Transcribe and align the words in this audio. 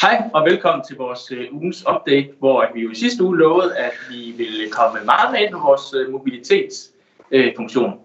Hej 0.00 0.22
og 0.34 0.44
velkommen 0.44 0.84
til 0.86 0.96
vores 0.96 1.32
øh, 1.32 1.46
ugens 1.52 1.84
update, 1.88 2.28
hvor 2.38 2.60
at 2.62 2.68
vi 2.74 2.80
jo 2.80 2.90
i 2.90 2.94
sidste 2.94 3.24
uge 3.24 3.38
lovede, 3.38 3.76
at 3.76 3.92
vi 4.10 4.34
ville 4.36 4.70
komme 4.70 5.00
meget 5.04 5.32
med 5.32 5.40
ind 5.40 5.52
på 5.52 5.58
vores 5.58 5.94
øh, 5.94 6.12
mobilitetsfunktion. 6.12 7.90
Øh, 7.90 7.98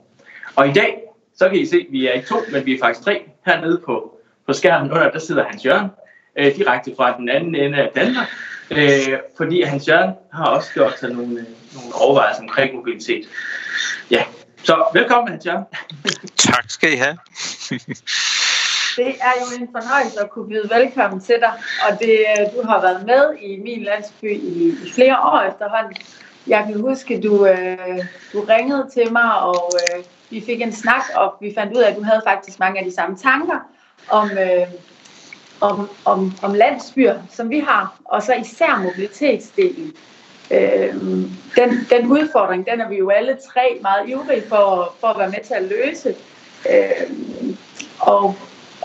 og 0.56 0.68
i 0.68 0.74
dag, 0.74 1.02
så 1.36 1.50
kan 1.50 1.58
I 1.58 1.66
se, 1.66 1.76
at 1.76 1.86
vi 1.90 2.08
er 2.08 2.12
ikke 2.12 2.28
to, 2.28 2.36
men 2.52 2.66
vi 2.66 2.74
er 2.74 2.80
faktisk 2.80 3.06
tre 3.06 3.22
hernede 3.46 3.82
på, 3.86 4.18
på 4.48 4.54
skærmen 4.54 4.92
under, 4.92 5.12
der 5.12 5.20
sidder 5.20 5.44
Hans 5.44 5.66
Jørgen, 5.66 5.90
øh, 6.38 6.56
direkte 6.56 6.94
fra 6.98 7.18
den 7.18 7.30
anden 7.30 7.56
ende 7.56 7.78
af 7.78 7.92
Danmark, 7.96 8.28
øh, 8.72 9.20
fordi 9.38 9.62
Hans 9.62 9.88
Jørgen 9.88 10.14
har 10.34 10.46
også 10.46 10.74
gjort 10.74 11.00
sig 11.00 11.10
nogle, 11.10 11.40
øh, 11.40 11.46
nogle 11.76 11.96
overvejelser 11.96 12.42
omkring 12.42 12.76
mobilitet. 12.76 13.26
Ja, 14.12 14.24
så 14.64 14.86
velkommen 14.94 15.32
Hans 15.32 15.46
Jørgen. 15.46 15.66
tak 16.38 16.70
skal 16.70 16.94
I 16.94 16.96
have. 16.96 17.18
Det 18.96 19.08
er 19.08 19.34
jo 19.42 19.62
en 19.62 19.70
fornøjelse 19.72 20.20
at 20.22 20.30
kunne 20.30 20.48
byde 20.48 20.70
velkommen 20.70 21.22
til 21.22 21.36
dig, 21.40 21.52
og 21.90 22.00
det, 22.00 22.20
øh, 22.20 22.46
du 22.56 22.68
har 22.68 22.82
været 22.82 23.06
med 23.06 23.38
i 23.42 23.58
min 23.58 23.84
landsby 23.84 24.32
i, 24.32 24.68
i 24.86 24.92
flere 24.96 25.20
år 25.20 25.42
efterhånden. 25.42 25.96
Jeg 26.48 26.64
kan 26.68 26.82
huske, 26.82 27.22
du, 27.22 27.46
øh, 27.46 28.06
du 28.34 28.42
ringede 28.42 28.90
til 28.94 29.12
mig, 29.12 29.40
og 29.42 29.72
øh, 29.74 30.04
vi 30.30 30.44
fik 30.46 30.62
en 30.62 30.72
snak, 30.74 31.04
og 31.16 31.34
vi 31.42 31.54
fandt 31.58 31.78
ud 31.78 31.82
af, 31.82 31.90
at 31.90 31.98
du 31.98 32.04
havde 32.04 32.22
faktisk 32.28 32.60
mange 32.60 32.80
af 32.80 32.86
de 32.86 32.96
samme 32.96 33.18
tanker 33.18 33.60
om, 34.10 34.30
øh, 34.32 34.68
om, 35.62 35.90
om, 36.06 36.32
om 36.44 36.54
landsbyer, 36.54 37.20
som 37.30 37.50
vi 37.50 37.60
har, 37.60 37.98
og 38.06 38.24
så 38.24 38.34
især 38.34 38.82
mobilitetsdelen. 38.84 39.94
Øh, 40.52 40.94
den, 41.56 41.88
den 41.90 42.12
udfordring, 42.12 42.66
den 42.66 42.82
er 42.82 42.90
vi 42.90 42.98
jo 42.98 43.10
alle 43.10 43.38
tre 43.54 43.80
meget 43.82 44.10
ivrige 44.10 44.44
for, 44.50 44.96
for 45.00 45.08
at 45.08 45.20
være 45.20 45.30
med 45.30 45.44
til 45.48 45.54
at 45.54 45.64
løse. 45.64 46.16
Øh, 46.70 47.10
og 48.00 48.36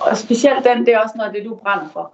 og 0.01 0.19
specielt 0.19 0.65
den, 0.65 0.87
det 0.87 0.95
er 0.95 0.99
også 0.99 1.15
noget 1.17 1.29
af 1.29 1.35
det, 1.35 1.45
du 1.45 1.55
brænder 1.55 1.89
for. 1.93 2.13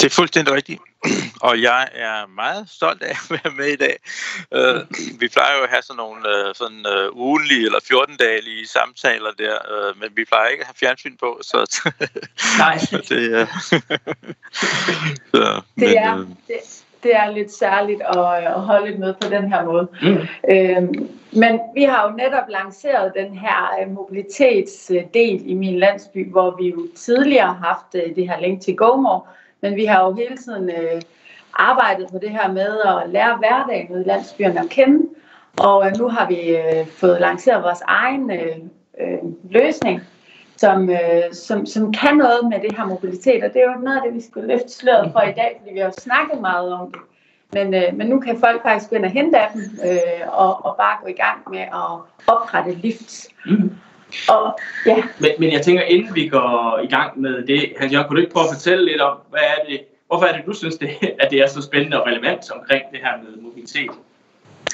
Det 0.00 0.04
er 0.04 0.10
fuldstændig 0.10 0.54
rigtigt. 0.54 0.80
Og 1.48 1.62
jeg 1.62 1.88
er 1.94 2.26
meget 2.26 2.70
stolt 2.70 3.02
af 3.02 3.10
at 3.10 3.30
være 3.30 3.52
med 3.56 3.66
i 3.66 3.76
dag. 3.76 3.96
Uh, 4.58 5.20
vi 5.20 5.28
plejer 5.28 5.56
jo 5.56 5.62
at 5.62 5.70
have 5.70 5.82
sådan 5.82 5.96
nogle 5.96 6.20
uh, 6.20 6.54
sådan, 6.54 6.86
uh, 6.86 7.16
ugenlige 7.16 7.64
eller 7.66 7.78
14-dagelige 7.78 8.66
samtaler 8.66 9.30
der, 9.38 9.58
men 10.00 10.08
vi 10.16 10.24
plejer 10.24 10.48
ikke 10.48 10.60
at 10.60 10.66
have 10.66 10.74
fjernsyn 10.80 11.16
på, 11.16 11.40
så 11.42 11.58
Nej. 12.58 12.78
det, 13.08 13.42
uh, 13.42 13.48
så, 13.62 13.80
det, 15.78 15.96
er, 16.06 16.26
det, 16.46 16.84
det 17.02 17.16
er 17.16 17.30
lidt 17.30 17.52
særligt 17.52 18.02
at, 18.02 18.44
at 18.44 18.60
holde 18.60 18.92
et 18.92 18.98
møde 18.98 19.16
på 19.20 19.28
den 19.30 19.52
her 19.52 19.64
måde. 19.64 19.88
Mm. 20.02 20.18
Øhm, 20.50 21.08
men 21.32 21.60
vi 21.74 21.82
har 21.82 22.08
jo 22.08 22.16
netop 22.16 22.48
lanceret 22.48 23.12
den 23.16 23.34
her 23.34 23.70
øh, 23.80 23.90
mobilitetsdel 23.90 25.50
i 25.50 25.54
min 25.54 25.78
landsby, 25.78 26.30
hvor 26.30 26.56
vi 26.60 26.68
jo 26.68 26.86
tidligere 26.96 27.46
har 27.46 27.66
haft 27.66 27.94
øh, 27.94 28.16
det 28.16 28.28
her 28.28 28.40
link 28.40 28.60
til 28.60 28.76
GoMore, 28.76 29.20
men 29.60 29.76
vi 29.76 29.84
har 29.84 30.04
jo 30.04 30.12
hele 30.12 30.36
tiden 30.36 30.70
øh, 30.70 31.02
arbejdet 31.54 32.08
på 32.12 32.18
det 32.18 32.30
her 32.30 32.52
med 32.52 32.78
at 32.80 33.10
lære 33.10 33.36
hverdagen 33.36 33.96
ud 33.96 34.00
i 34.00 34.08
landsbyerne 34.08 34.60
at 34.60 34.68
kende. 34.68 35.08
Og 35.58 35.86
øh, 35.86 35.92
nu 35.98 36.08
har 36.08 36.28
vi 36.28 36.56
øh, 36.56 36.86
fået 36.86 37.20
lanceret 37.20 37.62
vores 37.62 37.82
egen 37.86 38.30
øh, 38.30 38.56
øh, 39.00 39.18
løsning, 39.50 40.02
som, 40.58 40.90
øh, 40.90 41.22
som, 41.32 41.66
som 41.66 41.92
kan 41.92 42.16
noget 42.16 42.48
med 42.50 42.60
det 42.60 42.76
her 42.76 42.86
mobilitet, 42.86 43.44
og 43.44 43.52
det 43.52 43.62
er 43.62 43.72
jo 43.72 43.80
noget 43.80 43.96
af 43.96 44.02
det, 44.06 44.14
vi 44.14 44.22
skulle 44.30 44.48
løfte 44.48 44.72
sløret 44.72 45.12
for 45.12 45.20
i 45.20 45.32
dag, 45.32 45.56
fordi 45.58 45.74
vi 45.74 45.78
har 45.78 45.94
snakket 45.98 46.40
meget 46.40 46.72
om 46.72 46.92
det. 46.92 47.00
Men, 47.52 47.74
øh, 47.74 47.96
men 47.96 48.06
nu 48.06 48.20
kan 48.20 48.40
folk 48.40 48.62
faktisk 48.62 48.92
ind 48.92 49.04
og 49.04 49.10
hente 49.10 49.38
af 49.38 49.48
dem, 49.54 49.62
øh, 49.84 50.28
og, 50.28 50.66
og 50.66 50.76
bare 50.76 50.96
gå 51.02 51.08
i 51.08 51.20
gang 51.24 51.38
med 51.50 51.60
at 51.60 51.90
oprette 52.26 52.74
lifts. 52.74 53.28
Mm. 53.46 53.70
Og, 54.28 54.58
ja. 54.86 55.02
men, 55.18 55.30
men 55.38 55.52
jeg 55.52 55.62
tænker, 55.62 55.82
inden 55.82 56.14
vi 56.14 56.28
går 56.28 56.80
i 56.84 56.86
gang 56.86 57.20
med 57.20 57.46
det, 57.46 57.72
Hans 57.78 57.92
Jørgen, 57.92 58.08
kunne 58.08 58.16
du 58.16 58.20
ikke 58.20 58.32
prøve 58.32 58.48
at 58.48 58.54
fortælle 58.54 58.84
lidt 58.84 59.00
om, 59.00 59.16
hvad 59.30 59.40
er 59.40 59.64
det, 59.68 59.80
hvorfor 60.06 60.26
er 60.26 60.36
det, 60.36 60.46
du 60.46 60.52
synes, 60.52 60.76
det, 60.76 60.90
at 61.22 61.30
det 61.30 61.38
er 61.38 61.48
så 61.48 61.62
spændende 61.62 62.00
og 62.00 62.06
relevant 62.06 62.50
omkring 62.50 62.82
det 62.92 63.00
her 63.02 63.16
med 63.22 63.42
mobilitet? 63.42 63.90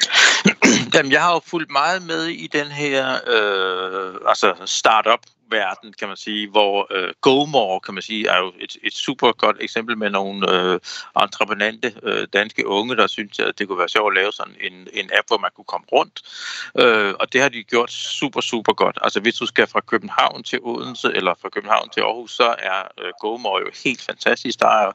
Jamen, 0.94 1.12
jeg 1.12 1.22
har 1.22 1.32
jo 1.34 1.40
fulgt 1.46 1.70
meget 1.70 2.06
med 2.06 2.26
i 2.26 2.46
den 2.46 2.66
her 2.66 3.14
øh, 3.34 4.14
altså 4.28 4.54
startup 4.64 5.20
verden, 5.50 5.92
kan 5.92 6.08
man 6.08 6.16
sige, 6.16 6.50
hvor 6.50 6.86
øh, 6.90 7.14
GoMore, 7.20 7.80
kan 7.80 7.94
man 7.94 8.02
sige, 8.02 8.28
er 8.28 8.38
jo 8.38 8.52
et, 8.60 8.76
et 8.82 8.94
super 8.94 9.32
godt 9.32 9.56
eksempel 9.60 9.98
med 9.98 10.10
nogle 10.10 10.52
øh, 10.52 10.80
entreprenante 11.22 11.94
øh, 12.02 12.26
danske 12.32 12.66
unge, 12.66 12.96
der 12.96 13.06
synes, 13.06 13.38
at 13.38 13.58
det 13.58 13.68
kunne 13.68 13.78
være 13.78 13.88
sjovt 13.88 14.12
at 14.12 14.22
lave 14.22 14.32
sådan 14.32 14.56
en, 14.60 14.88
en 14.92 15.10
app, 15.18 15.28
hvor 15.28 15.38
man 15.38 15.50
kunne 15.56 15.64
komme 15.64 15.86
rundt. 15.92 16.22
Øh, 16.78 17.14
og 17.20 17.32
det 17.32 17.40
har 17.40 17.48
de 17.48 17.62
gjort 17.62 17.90
super, 17.92 18.40
super 18.40 18.72
godt. 18.72 18.98
Altså 19.02 19.20
hvis 19.20 19.34
du 19.34 19.46
skal 19.46 19.66
fra 19.66 19.80
København 19.80 20.42
til 20.42 20.58
Odense, 20.62 21.12
eller 21.14 21.34
fra 21.42 21.48
København 21.48 21.88
til 21.88 22.00
Aarhus, 22.00 22.30
så 22.30 22.54
er 22.58 22.82
øh, 23.00 23.12
GoMore 23.20 23.60
jo 23.60 23.70
helt 23.84 24.02
fantastisk. 24.02 24.60
Der 24.60 24.68
er 24.68 24.92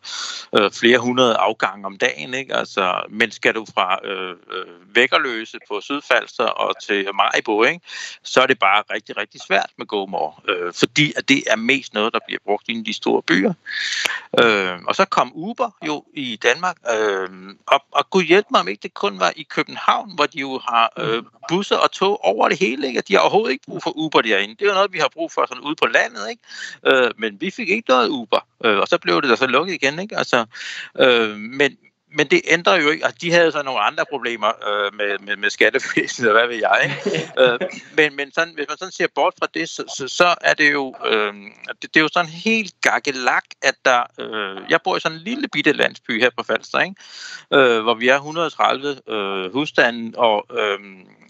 øh, 0.58 0.72
flere 0.72 0.98
hundrede 0.98 1.36
afgange 1.36 1.86
om 1.86 1.98
dagen, 1.98 2.34
ikke? 2.34 2.56
Altså, 2.56 3.04
men 3.10 3.32
skal 3.32 3.56
du 3.56 3.66
fra 3.74 4.00
øh, 4.04 4.36
øh, 4.52 4.96
Vækkerløse 4.96 5.58
på 5.68 5.82
Sydfalster 5.82 6.46
og 6.46 6.82
til 6.82 7.08
Majbo, 7.14 7.64
ikke? 7.64 7.82
så 8.24 8.42
er 8.42 8.48
det 8.48 8.60
bare 8.60 8.84
rigtig, 8.94 9.18
rigtig 9.18 9.42
svært 9.42 9.70
med 9.78 9.86
GoMore 9.86 10.34
øh, 10.50 10.74
fordi 10.74 11.14
at 11.18 11.30
det 11.30 11.44
er 11.48 11.56
mest 11.56 11.94
noget, 11.94 12.14
der 12.14 12.20
bliver 12.28 12.40
brugt 12.46 12.64
i 12.68 12.82
de 12.82 12.94
store 12.94 13.22
byer. 13.22 13.54
Øh, 14.40 14.78
og 14.88 14.96
så 14.96 15.06
kom 15.06 15.32
Uber 15.36 15.72
jo 15.88 16.04
i 16.14 16.40
Danmark, 16.44 16.78
øh, 16.94 17.30
og, 17.68 17.84
og 17.92 18.10
kunne 18.10 18.24
hjælpe 18.24 18.48
mig, 18.52 18.62
om 18.62 18.68
ikke 18.68 18.84
det 18.84 18.94
kun 18.94 19.20
var 19.20 19.34
i 19.36 19.44
København, 19.44 20.16
hvor 20.16 20.26
de 20.26 20.40
jo 20.40 20.60
har 20.70 20.94
øh, 20.98 21.24
busser 21.50 21.78
og 21.78 21.92
tog 21.92 22.26
over 22.26 22.50
det 22.50 22.60
hele, 22.60 22.88
ikke? 22.88 23.02
de 23.02 23.14
har 23.14 23.20
overhovedet 23.20 23.52
ikke 23.52 23.66
brug 23.66 23.84
for 23.84 23.98
Uber 23.98 24.22
derinde. 24.22 24.56
Det 24.56 24.62
er 24.62 24.70
jo 24.70 24.74
noget, 24.74 24.94
vi 24.94 25.00
har 25.00 25.10
brug 25.14 25.32
for 25.32 25.46
sådan 25.48 25.64
ude 25.64 25.76
på 25.76 25.88
landet, 25.88 26.30
ikke? 26.30 26.44
Øh, 26.86 27.12
men 27.18 27.42
vi 27.42 27.50
fik 27.52 27.70
ikke 27.70 27.90
noget 27.90 28.10
Uber, 28.10 28.48
øh, 28.66 28.78
og 28.78 28.88
så 28.88 28.98
blev 28.98 29.22
det 29.22 29.30
da 29.30 29.36
så 29.36 29.48
lukket 29.48 29.74
igen, 29.74 30.00
ikke? 30.00 30.18
Altså, 30.18 30.46
øh, 31.00 31.38
men, 31.38 31.78
men 32.12 32.28
det 32.28 32.42
ændrer 32.48 32.82
jo 32.82 32.90
ikke, 32.90 33.06
at 33.06 33.22
de 33.22 33.32
havde 33.32 33.52
så 33.52 33.64
nogle 33.64 33.80
andre 33.80 34.06
problemer 34.10 34.48
øh, 34.48 34.94
med, 34.94 35.20
med, 35.20 35.38
med 35.38 35.50
skattevæsenet, 35.50 36.32
og 36.32 36.38
hvad 36.38 36.48
ved 36.48 36.56
jeg. 36.56 36.80
Ikke? 36.84 37.32
øh, 37.42 37.60
men 37.98 38.16
men 38.16 38.32
sådan, 38.32 38.54
hvis 38.54 38.66
man 38.70 38.78
sådan 38.78 38.92
ser 38.92 39.08
bort 39.16 39.34
fra 39.40 39.48
det, 39.54 39.70
så, 39.70 39.84
så, 39.98 40.08
så 40.08 40.36
er 40.42 40.54
det 40.54 40.72
jo 40.72 40.96
øh, 41.06 41.34
det, 41.82 41.94
det 41.94 41.98
er 41.98 42.02
jo 42.02 42.10
sådan 42.14 42.30
helt 42.30 42.74
gakkelak, 42.82 43.44
at 43.62 43.76
der, 43.86 44.04
øh, 44.20 44.62
jeg 44.70 44.80
bor 44.84 44.98
i 44.98 45.00
sådan 45.00 45.18
en 45.18 45.24
lille 45.24 45.48
bitte 45.48 45.72
landsby 45.72 46.22
her 46.22 46.30
på 46.38 46.44
Falster, 46.44 46.80
ikke? 46.80 46.96
Øh, 47.54 47.84
hvor 47.84 47.94
vi 47.94 48.08
er 48.08 48.16
130 48.16 48.98
øh, 49.08 49.54
husstande, 49.54 50.18
og, 50.18 50.46
øh, 50.60 50.80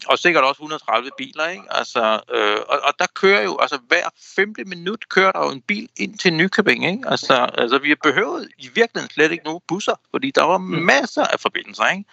og 0.06 0.18
sikkert 0.18 0.44
også 0.44 0.58
130 0.58 1.10
biler, 1.18 1.48
ikke? 1.48 1.64
Altså, 1.70 2.20
øh, 2.34 2.56
og, 2.68 2.80
og 2.84 2.92
der 2.98 3.06
kører 3.14 3.42
jo, 3.42 3.58
altså 3.60 3.78
hver 3.88 4.08
femte 4.36 4.64
minut 4.64 5.08
kører 5.08 5.32
der 5.32 5.44
jo 5.44 5.50
en 5.50 5.62
bil 5.62 5.88
ind 5.96 6.18
til 6.18 6.32
Nykøbing, 6.32 6.86
ikke? 6.86 7.02
Altså, 7.06 7.50
altså 7.58 7.78
vi 7.78 7.88
har 7.88 7.96
behøvet 8.02 8.48
i 8.58 8.68
virkeligheden 8.74 9.10
slet 9.10 9.32
ikke 9.32 9.44
nogen 9.44 9.60
busser, 9.68 9.94
fordi 10.10 10.30
der 10.30 10.44
var. 10.44 10.58
Mm. 10.70 10.82
masser 10.82 11.24
af 11.24 11.40
forbindelser. 11.40 11.86
Ikke? 11.86 12.04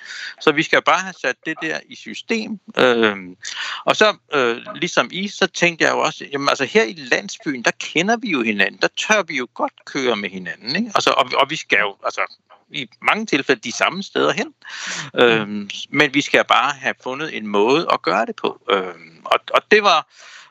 Så 0.42 0.52
vi 0.52 0.64
skal 0.64 0.82
bare 0.82 1.00
have 1.00 1.14
sat 1.22 1.36
det 1.46 1.58
der 1.62 1.80
i 1.90 1.96
system. 1.96 2.60
Øh, 2.78 3.16
og 3.86 3.96
så, 3.96 4.18
øh, 4.34 4.58
ligesom 4.76 5.10
I, 5.12 5.28
så 5.28 5.48
tænkte 5.48 5.86
jeg 5.86 5.92
jo 5.92 6.00
også, 6.00 6.26
jamen 6.32 6.50
altså 6.50 6.66
her 6.66 6.84
i 6.84 6.94
landsbyen, 6.94 7.64
der 7.64 7.72
kender 7.80 8.18
vi 8.18 8.30
jo 8.30 8.42
hinanden. 8.42 8.82
Der 8.82 8.88
tør 8.98 9.24
vi 9.24 9.38
jo 9.38 9.48
godt 9.54 9.74
køre 9.86 10.16
med 10.16 10.30
hinanden. 10.30 10.76
Ikke? 10.76 10.92
Altså, 10.96 11.10
og, 11.10 11.32
og 11.38 11.50
vi 11.50 11.56
skal 11.56 11.80
jo, 11.80 11.96
altså 12.04 12.22
i 12.72 12.90
mange 13.02 13.26
tilfælde 13.26 13.62
de 13.62 13.72
samme 13.72 14.04
steder 14.04 14.34
hen. 14.34 14.54
Mm. 15.14 15.20
Øh, 15.20 15.70
men 15.90 16.14
vi 16.14 16.22
skal 16.22 16.46
bare 16.46 16.74
have 16.74 16.94
fundet 17.04 17.38
en 17.38 17.48
måde 17.48 17.88
at 17.94 18.02
gøre 18.02 18.26
det 18.26 18.36
på. 18.36 18.62
Øh, 18.70 18.94
og, 19.26 19.40
og 19.54 19.62
det 19.72 19.84
var 19.84 20.08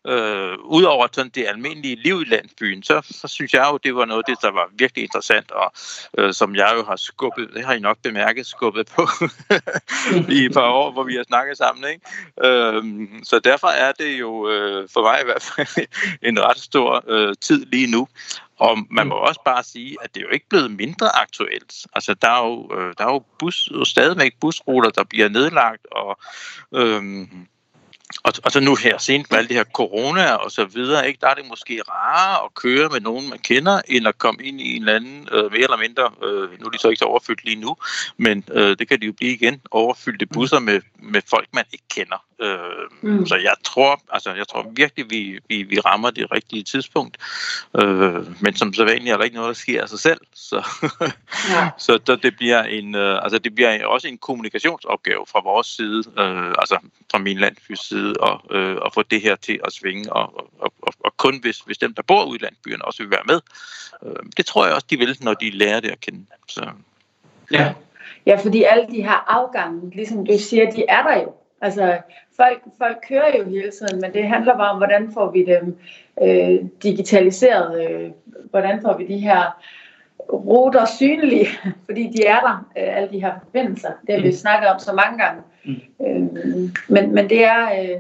øh, 0.07 0.59
udover 0.65 1.07
sådan 1.13 1.31
det 1.35 1.47
almindelige 1.49 1.97
liv 1.97 2.23
i 2.23 2.25
landsbyen, 2.25 2.83
så, 2.83 3.01
så 3.11 3.29
synes 3.29 3.55
jeg 3.55 3.69
jo, 3.73 3.79
det 3.85 3.95
var 3.95 4.05
noget 4.05 4.23
af 4.29 4.35
det, 4.35 4.43
der 4.43 4.51
var 4.51 4.71
virkelig 4.73 5.03
interessant, 5.05 5.51
og 5.51 5.73
øh, 6.19 6.33
som 6.33 6.57
jeg 6.57 6.73
jo 6.77 6.85
har 6.85 6.97
skubbet, 6.97 7.51
det 7.55 7.65
har 7.65 7.73
I 7.73 7.81
nok 7.81 7.99
bemærket, 8.03 8.47
skubbet 8.47 8.87
på 8.87 9.09
i 10.37 10.45
et 10.45 10.53
par 10.53 10.71
år, 10.71 10.91
hvor 10.91 11.03
vi 11.03 11.15
har 11.15 11.25
snakket 11.25 11.57
sammen. 11.57 11.91
Ikke? 11.91 12.03
Øh, 12.45 12.85
så 13.23 13.39
derfor 13.39 13.69
er 13.69 13.93
det 13.93 14.21
jo 14.21 14.49
øh, 14.51 14.89
for 14.93 15.03
mig 15.03 15.21
i 15.21 15.25
hvert 15.25 15.43
fald 15.43 15.87
en 16.29 16.43
ret 16.43 16.59
stor 16.59 17.05
øh, 17.09 17.35
tid 17.41 17.67
lige 17.67 17.91
nu. 17.91 18.09
Og 18.59 18.79
man 18.91 19.07
må 19.07 19.15
også 19.15 19.41
bare 19.45 19.63
sige, 19.63 19.97
at 20.03 20.15
det 20.15 20.21
er 20.21 20.25
jo 20.25 20.33
ikke 20.33 20.49
blevet 20.49 20.71
mindre 20.71 21.17
aktuelt. 21.17 21.87
Altså, 21.93 22.15
der 22.15 22.31
er 22.31 22.47
jo, 22.47 22.79
øh, 22.79 22.95
der 22.99 23.05
er 23.05 23.13
jo 23.13 23.25
bus, 23.39 23.69
stadigvæk 23.85 24.33
busruter, 24.41 24.91
der 24.91 25.05
bliver 25.05 25.29
nedlagt, 25.29 25.87
og 25.93 26.19
øhm, 26.75 27.47
og, 28.23 28.33
og 28.45 28.53
så 28.53 28.61
nu 28.61 28.75
her 28.75 28.99
sent 28.99 29.31
med 29.31 29.39
alt 29.39 29.49
det 29.49 29.57
her 29.57 29.65
corona 29.65 30.35
og 30.35 30.51
så 30.51 30.65
videre, 30.65 31.09
ikke, 31.09 31.19
der 31.21 31.29
er 31.29 31.35
det 31.35 31.45
måske 31.49 31.83
rarere 31.89 32.45
at 32.45 32.55
køre 32.55 32.89
med 32.89 33.01
nogen, 33.01 33.29
man 33.29 33.39
kender, 33.39 33.81
end 33.89 34.09
at 34.09 34.19
komme 34.19 34.45
ind 34.45 34.61
i 34.61 34.77
en 34.77 34.83
eller 34.83 34.95
anden, 34.95 35.29
øh, 35.33 35.53
mere 35.53 35.63
eller 35.63 35.77
mindre, 35.77 36.11
øh, 36.25 36.61
nu 36.61 36.67
er 36.67 36.71
de 36.71 36.79
så 36.79 36.89
ikke 36.89 36.99
så 36.99 37.05
overfyldt 37.05 37.45
lige 37.45 37.61
nu, 37.61 37.77
men 38.17 38.45
øh, 38.53 38.77
det 38.79 38.89
kan 38.89 39.01
de 39.01 39.07
jo 39.07 39.13
blive 39.13 39.33
igen, 39.33 39.61
overfyldte 39.71 40.27
busser 40.27 40.59
med, 40.59 40.81
med 40.99 41.23
folk, 41.31 41.49
man 41.53 41.65
ikke 41.73 41.85
kender. 41.91 42.26
Øh, 42.39 42.59
mm. 43.01 43.27
Så 43.27 43.37
jeg 43.37 43.55
tror, 43.65 44.01
altså, 44.09 44.35
jeg 44.35 44.49
tror 44.49 44.73
virkelig, 44.77 45.11
vi, 45.11 45.39
vi, 45.49 45.63
vi 45.63 45.81
rammer 45.81 46.11
det 46.11 46.33
rigtige 46.33 46.63
tidspunkt. 46.63 47.17
Øh, 47.81 48.43
men 48.43 48.57
som 48.57 48.75
så 48.75 48.85
vanligt 48.85 49.13
er 49.13 49.17
der 49.17 49.25
ikke 49.25 49.37
noget, 49.37 49.49
der 49.49 49.55
sker 49.55 49.83
af 49.83 49.89
sig 49.89 49.99
selv. 49.99 50.21
Så, 50.35 50.57
ja. 51.55 51.71
så 51.79 51.99
der, 52.07 52.17
det 52.17 52.37
bliver 52.37 52.63
en, 52.63 52.95
øh, 52.95 53.23
altså, 53.23 53.39
det 53.39 53.55
bliver 53.55 53.87
også 53.87 54.09
en 54.09 54.19
kommunikationsopgave 54.19 55.27
fra 55.27 55.41
vores 55.45 55.67
side, 55.67 56.03
øh, 56.19 56.55
altså 56.59 56.79
fra 57.11 57.19
min 57.19 57.39
landsbys 57.39 57.81
side, 57.89 58.15
og, 58.21 58.57
øh, 58.57 58.77
at 58.85 58.95
få 58.95 59.03
det 59.03 59.23
her 59.23 59.37
til 59.37 59.61
at 59.65 59.73
svinge, 59.73 60.13
og, 60.13 60.51
og, 60.59 60.73
og, 60.83 60.93
og 61.01 61.17
kun 61.17 61.41
hvis, 61.41 61.59
hvis 61.59 61.79
dem, 61.79 61.95
der 61.95 62.03
bor 62.03 62.25
ude 62.25 62.39
i 62.39 62.45
landsbyerne, 62.45 62.85
også 62.85 63.03
vil 63.03 63.11
være 63.11 63.25
med. 63.27 63.41
Øh, 64.03 64.23
det 64.37 64.47
tror 64.47 64.67
jeg 64.67 64.75
også, 64.75 64.87
de 64.91 64.99
vil, 64.99 65.17
når 65.21 65.35
de 65.35 65.51
lærer 65.51 65.81
det 65.81 65.91
at 65.91 66.01
kende. 66.01 66.27
Så. 66.49 66.67
Ja. 67.53 67.75
ja, 68.27 68.41
fordi 68.45 68.63
alle 68.63 68.87
de 68.91 69.03
her 69.03 69.25
afgange, 69.27 69.91
ligesom 69.91 70.27
du 70.27 70.39
siger, 70.39 70.71
de 70.71 70.85
er 70.89 71.03
der 71.03 71.17
jo. 71.23 71.33
Altså, 71.67 71.99
folk, 72.37 72.63
folk 72.79 72.97
kører 73.09 73.39
jo 73.39 73.45
hele 73.45 73.71
tiden, 73.71 74.01
men 74.01 74.13
det 74.13 74.29
handler 74.29 74.57
bare 74.57 74.71
om, 74.71 74.77
hvordan 74.77 75.13
får 75.15 75.31
vi 75.31 75.45
dem 75.45 75.79
øh, 76.23 76.59
digitaliseret, 76.83 77.91
øh, 77.91 78.11
hvordan 78.51 78.83
får 78.83 78.97
vi 78.99 79.07
de 79.07 79.19
her 79.19 79.61
ruter 80.33 80.85
synlige, 80.85 81.47
fordi 81.87 82.13
de 82.17 82.27
er 82.27 82.41
der, 82.41 82.69
øh, 82.79 82.97
alle 82.97 83.11
de 83.11 83.21
her 83.21 83.33
forbindelser. 83.43 83.91
Det 84.07 84.15
har 84.15 84.23
vi 84.23 84.29
mm. 84.29 84.33
snakket 84.33 84.69
om 84.71 84.79
så 84.79 84.93
mange 84.93 85.25
gange. 85.25 85.43
Mm. 85.65 85.75
Øh, 86.07 86.71
men, 86.89 87.15
men 87.15 87.29
det 87.31 87.45
er, 87.45 87.65
øh, 87.65 87.99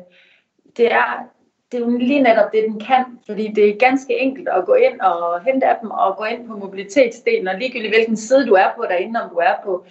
det 0.77 0.93
er 0.93 1.27
det 1.73 1.81
er 1.81 1.87
jo 1.87 1.99
lige 1.99 2.23
netop 2.23 2.53
det, 2.53 2.65
den 2.69 2.81
kan, 2.81 3.05
fordi 3.27 3.53
det 3.57 3.69
er 3.69 3.79
ganske 3.79 4.19
enkelt 4.19 4.49
at 4.49 4.67
gå 4.67 4.75
ind 4.75 5.01
og 5.01 5.45
hente 5.45 5.67
af 5.67 5.77
dem 5.83 5.91
og 5.91 6.17
gå 6.17 6.25
ind 6.25 6.49
på 6.49 6.57
mobilitetsdelen, 6.57 7.49
og 7.49 7.59
ligegyldigt 7.59 7.95
hvilken 7.95 8.17
side 8.17 8.47
du 8.47 8.55
er 8.55 8.69
på 8.77 8.85
derinde, 8.89 9.23
om 9.23 9.31
du 9.31 9.37
er 9.37 9.55
på, 9.65 9.85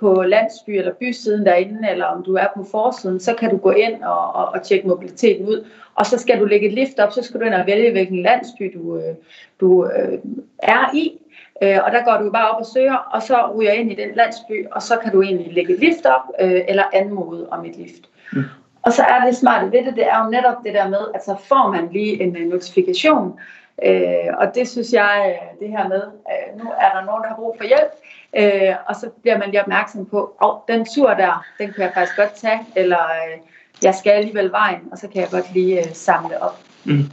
på 0.00 0.22
landsby 0.22 0.70
eller 0.70 0.92
bysiden 0.92 1.46
derinde, 1.46 1.90
eller 1.90 2.04
om 2.04 2.22
du 2.22 2.34
er 2.34 2.46
på 2.56 2.66
forsiden, 2.70 3.20
så 3.20 3.34
kan 3.34 3.50
du 3.50 3.56
gå 3.56 3.70
ind 3.70 4.02
og, 4.02 4.34
og, 4.34 4.48
og 4.48 4.62
tjekke 4.62 4.88
mobiliteten 4.88 5.46
ud. 5.46 5.66
Og 5.94 6.06
så 6.06 6.18
skal 6.18 6.40
du 6.40 6.44
lægge 6.44 6.66
et 6.66 6.72
lift 6.74 6.98
op, 6.98 7.12
så 7.12 7.22
skal 7.22 7.40
du 7.40 7.44
ind 7.44 7.54
og 7.54 7.66
vælge, 7.66 7.90
hvilken 7.90 8.22
landsby 8.22 8.72
du, 8.74 8.96
øh, 8.96 9.14
du 9.60 9.86
øh, 9.86 10.18
er 10.58 10.94
i. 10.94 11.18
Øh, 11.62 11.78
og 11.84 11.92
der 11.92 12.04
går 12.04 12.24
du 12.24 12.30
bare 12.30 12.50
op 12.50 12.60
og 12.60 12.66
søger, 12.66 12.94
og 12.94 13.22
så 13.22 13.52
ryger 13.56 13.72
ind 13.72 13.92
i 13.92 13.94
den 13.94 14.08
landsby, 14.14 14.66
og 14.72 14.82
så 14.82 14.96
kan 15.02 15.12
du 15.12 15.22
egentlig 15.22 15.52
lægge 15.52 15.74
et 15.74 15.80
lift 15.80 16.06
op, 16.06 16.22
øh, 16.40 16.60
eller 16.68 16.84
anmode 16.92 17.48
om 17.50 17.64
et 17.64 17.76
lift. 17.76 18.08
Mm. 18.32 18.42
Og 18.82 18.92
så 18.92 19.02
er 19.02 19.24
det 19.24 19.36
smarte 19.36 19.72
ved 19.72 19.84
det, 19.84 19.96
det 19.96 20.06
er 20.06 20.24
jo 20.24 20.30
netop 20.30 20.56
det 20.64 20.74
der 20.74 20.88
med, 20.88 20.98
at 21.14 21.24
så 21.24 21.36
får 21.48 21.72
man 21.72 21.88
lige 21.92 22.22
en 22.22 22.48
notifikation. 22.48 23.38
Øh, 23.84 24.28
og 24.38 24.54
det 24.54 24.68
synes 24.68 24.92
jeg, 24.92 25.38
uh, 25.40 25.60
det 25.60 25.68
her 25.68 25.88
med, 25.88 26.02
uh, 26.02 26.58
nu 26.58 26.70
er 26.70 26.92
der 26.94 27.04
nogen, 27.04 27.22
der 27.22 27.28
har 27.28 27.36
brug 27.36 27.56
for 27.58 27.64
hjælp, 27.64 27.92
uh, 28.40 28.76
og 28.88 28.96
så 28.96 29.10
bliver 29.22 29.38
man 29.38 29.50
lige 29.50 29.60
opmærksom 29.60 30.06
på, 30.06 30.24
at 30.24 30.48
oh, 30.48 30.60
den 30.68 30.86
tur 30.94 31.14
der, 31.14 31.44
den 31.58 31.72
kan 31.72 31.82
jeg 31.84 31.92
faktisk 31.94 32.16
godt 32.16 32.34
tage, 32.34 32.60
eller 32.76 32.98
uh, 32.98 33.48
jeg 33.82 33.94
skal 33.94 34.10
alligevel 34.10 34.52
vejen, 34.52 34.82
og 34.92 34.98
så 34.98 35.08
kan 35.08 35.20
jeg 35.20 35.30
godt 35.30 35.52
lige 35.54 35.80
uh, 35.80 35.92
samle 35.92 36.42
op. 36.42 36.58
Mm. 36.84 37.10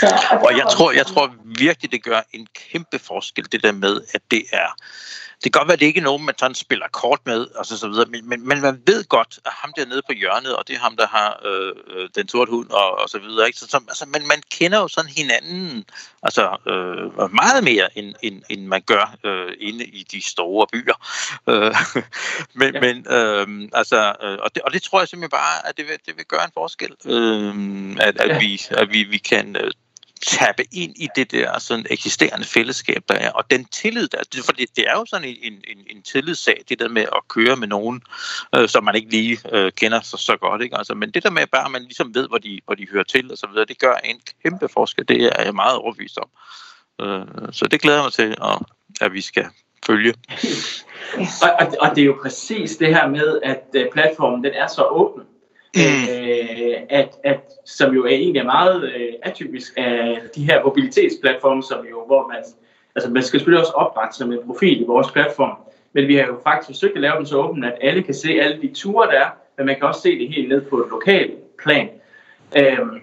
Så, 0.00 0.06
og, 0.30 0.38
og 0.38 0.52
jeg 0.58 0.66
tror, 0.70 0.92
jeg 0.92 1.06
tror 1.06 1.34
virkelig, 1.44 1.92
det 1.92 2.04
gør 2.04 2.20
en 2.32 2.46
kæmpe 2.54 2.98
forskel, 2.98 3.52
det 3.52 3.62
der 3.62 3.72
med, 3.72 4.00
at 4.14 4.20
det 4.30 4.42
er 4.52 4.68
det 5.44 5.52
kan 5.52 5.60
godt 5.60 5.68
være, 5.68 5.72
at 5.72 5.80
det 5.80 5.86
ikke 5.86 6.00
er 6.00 6.04
nogen, 6.04 6.26
man 6.26 6.38
sådan 6.38 6.54
spiller 6.54 6.88
kort 6.88 7.20
med, 7.26 7.46
og 7.46 7.66
så, 7.66 7.78
så 7.78 7.88
videre, 7.88 8.06
men, 8.08 8.28
men, 8.28 8.48
men 8.48 8.60
man 8.60 8.82
ved 8.86 9.04
godt, 9.04 9.38
at 9.44 9.52
ham 9.54 9.72
der 9.76 9.86
nede 9.86 10.02
på 10.08 10.12
hjørnet, 10.12 10.56
og 10.56 10.68
det 10.68 10.76
er 10.76 10.80
ham, 10.80 10.96
der 10.96 11.06
har 11.06 11.40
øh, 11.44 11.72
øh 11.86 12.08
den 12.14 12.28
sorte 12.28 12.50
hund, 12.50 12.70
og, 12.70 12.98
og 12.98 13.08
så 13.08 13.18
videre. 13.18 13.46
Ikke? 13.46 13.58
Så, 13.58 13.66
så, 13.66 13.80
altså, 13.88 14.06
man, 14.06 14.26
man 14.26 14.42
kender 14.50 14.78
jo 14.78 14.88
sådan 14.88 15.10
hinanden 15.16 15.84
altså, 16.22 16.44
øh, 16.66 17.34
meget 17.34 17.64
mere, 17.64 17.98
end, 17.98 18.14
end, 18.22 18.42
end 18.48 18.66
man 18.66 18.82
gør 18.82 19.16
øh, 19.24 19.52
inde 19.60 19.84
i 19.84 20.02
de 20.12 20.22
store 20.22 20.66
byer. 20.72 20.96
Øh, 21.48 21.74
men, 22.60 22.74
ja. 22.74 22.80
men 22.80 23.06
øh, 23.10 23.68
altså, 23.72 24.14
øh, 24.22 24.38
og, 24.42 24.54
det, 24.54 24.62
og 24.62 24.72
det 24.72 24.82
tror 24.82 25.00
jeg 25.00 25.08
simpelthen 25.08 25.30
bare, 25.30 25.68
at 25.68 25.76
det 25.76 25.86
vil, 25.86 25.98
det 26.06 26.16
vil 26.16 26.24
gøre 26.24 26.44
en 26.44 26.50
forskel, 26.54 26.92
øh, 27.04 28.06
at, 28.08 28.20
at, 28.20 28.28
ja. 28.28 28.38
vi, 28.38 28.62
at 28.70 28.92
vi, 28.92 29.02
vi 29.02 29.18
kan 29.18 29.56
øh, 29.56 29.70
tappe 30.26 30.64
ind 30.72 30.92
i 30.96 31.08
det 31.16 31.30
der 31.30 31.58
sådan 31.58 31.86
eksisterende 31.90 32.46
fællesskab, 32.46 33.02
der 33.08 33.14
er, 33.14 33.30
og 33.30 33.50
den 33.50 33.64
tillid, 33.64 34.08
der 34.08 34.18
er. 34.18 34.42
For 34.44 34.52
det, 34.52 34.76
det 34.76 34.84
er 34.88 34.92
jo 34.92 35.04
sådan 35.08 35.28
en, 35.42 35.52
en, 35.52 35.78
en 35.90 36.02
tillidssag, 36.02 36.64
det 36.68 36.78
der 36.78 36.88
med 36.88 37.02
at 37.02 37.28
køre 37.28 37.56
med 37.56 37.68
nogen, 37.68 38.02
øh, 38.56 38.68
som 38.68 38.84
man 38.84 38.94
ikke 38.94 39.10
lige 39.10 39.38
øh, 39.52 39.72
kender 39.72 40.00
så, 40.00 40.16
så 40.16 40.36
godt. 40.36 40.62
Ikke? 40.62 40.78
Altså, 40.78 40.94
men 40.94 41.10
det 41.10 41.22
der 41.22 41.30
med 41.30 41.46
bare, 41.52 41.64
at 41.64 41.70
man 41.70 41.82
ligesom 41.82 42.14
ved, 42.14 42.28
hvor 42.28 42.38
de, 42.38 42.60
hvor 42.64 42.74
de 42.74 42.86
hører 42.92 43.04
til, 43.04 43.32
og 43.32 43.38
så 43.38 43.46
videre, 43.46 43.64
det 43.64 43.78
gør 43.78 43.94
en 43.94 44.20
kæmpe 44.42 44.68
forskel. 44.68 45.08
Det 45.08 45.24
er 45.24 45.42
jeg 45.42 45.54
meget 45.54 45.76
overbevist 45.76 46.18
om. 46.18 46.28
Øh, 47.06 47.52
så 47.52 47.66
det 47.70 47.80
glæder 47.80 48.02
mig 48.02 48.12
til, 48.12 48.36
at, 48.42 48.58
at 49.00 49.12
vi 49.12 49.20
skal 49.20 49.46
følge. 49.86 50.14
og, 51.44 51.50
og, 51.60 51.66
og 51.80 51.96
det 51.96 52.02
er 52.02 52.06
jo 52.06 52.18
præcis 52.22 52.76
det 52.76 52.88
her 52.88 53.08
med, 53.08 53.40
at 53.42 53.64
øh, 53.74 53.86
platformen 53.92 54.44
den 54.44 54.52
er 54.52 54.66
så 54.66 54.84
åben, 54.84 55.22
mm. 55.76 56.04
øh, 56.14 56.74
at, 56.88 57.08
at, 57.24 57.40
som 57.64 57.94
jo 57.94 58.04
er 58.04 58.08
egentlig 58.08 58.40
er 58.40 58.44
meget 58.44 58.84
øh, 58.84 59.12
atypisk 59.22 59.72
af 59.76 60.18
de 60.34 60.44
her 60.44 60.64
mobilitetsplatforme, 60.64 61.62
som 61.62 61.86
jo, 61.90 62.06
hvor 62.06 62.28
man, 62.28 62.42
altså 62.94 63.10
man 63.10 63.22
skal 63.22 63.40
selvfølgelig 63.40 63.60
også 63.60 63.72
oprette 63.72 64.16
sig 64.16 64.24
en 64.24 64.38
profil 64.46 64.80
i 64.80 64.84
vores 64.86 65.10
platform, 65.10 65.56
men 65.92 66.08
vi 66.08 66.16
har 66.16 66.26
jo 66.26 66.40
faktisk 66.42 66.68
forsøgt 66.68 66.94
at 66.94 67.00
lave 67.00 67.16
den 67.16 67.26
så 67.26 67.36
åben, 67.36 67.64
at 67.64 67.78
alle 67.80 68.02
kan 68.02 68.14
se 68.14 68.40
alle 68.40 68.62
de 68.62 68.74
ture, 68.74 69.06
der 69.06 69.20
er, 69.20 69.28
men 69.56 69.66
man 69.66 69.76
kan 69.76 69.84
også 69.88 70.00
se 70.00 70.18
det 70.18 70.28
helt 70.28 70.48
ned 70.48 70.60
på 70.60 70.76
et 70.76 70.90
lokalt 70.90 71.56
plan. 71.58 71.88
Øhm, 72.58 73.00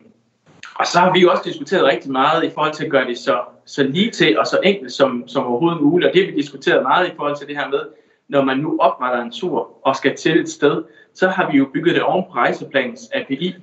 og 0.75 0.88
så 0.88 1.00
har 1.00 1.13
vi 1.13 1.19
jo 1.19 1.31
også 1.31 1.44
diskuteret 1.45 1.83
rigtig 1.83 2.12
meget 2.12 2.44
i 2.44 2.50
forhold 2.50 2.74
til 2.74 2.85
at 2.85 2.91
gøre 2.91 3.07
det 3.07 3.17
så, 3.17 3.41
så 3.65 3.83
lige 3.83 4.12
til 4.12 4.39
og 4.39 4.47
så 4.47 4.59
enkelt 4.63 4.91
som, 4.91 5.24
som 5.27 5.45
overhovedet 5.45 5.81
muligt. 5.81 6.07
Og 6.07 6.13
det 6.13 6.25
har 6.25 6.31
vi 6.31 6.38
diskuteret 6.38 6.83
meget 6.83 7.07
i 7.07 7.12
forhold 7.15 7.38
til 7.38 7.47
det 7.47 7.57
her 7.57 7.69
med, 7.69 7.79
når 8.27 8.44
man 8.44 8.57
nu 8.57 8.77
opretter 8.79 9.21
en 9.21 9.31
tur 9.31 9.77
og 9.83 9.95
skal 9.95 10.15
til 10.15 10.39
et 10.39 10.50
sted, 10.50 10.83
så 11.13 11.27
har 11.27 11.51
vi 11.51 11.57
jo 11.57 11.69
bygget 11.73 11.95
det 11.95 12.03
oven 12.03 12.23
på 12.23 12.31
rejseplanens 12.35 13.09
API, 13.13 13.55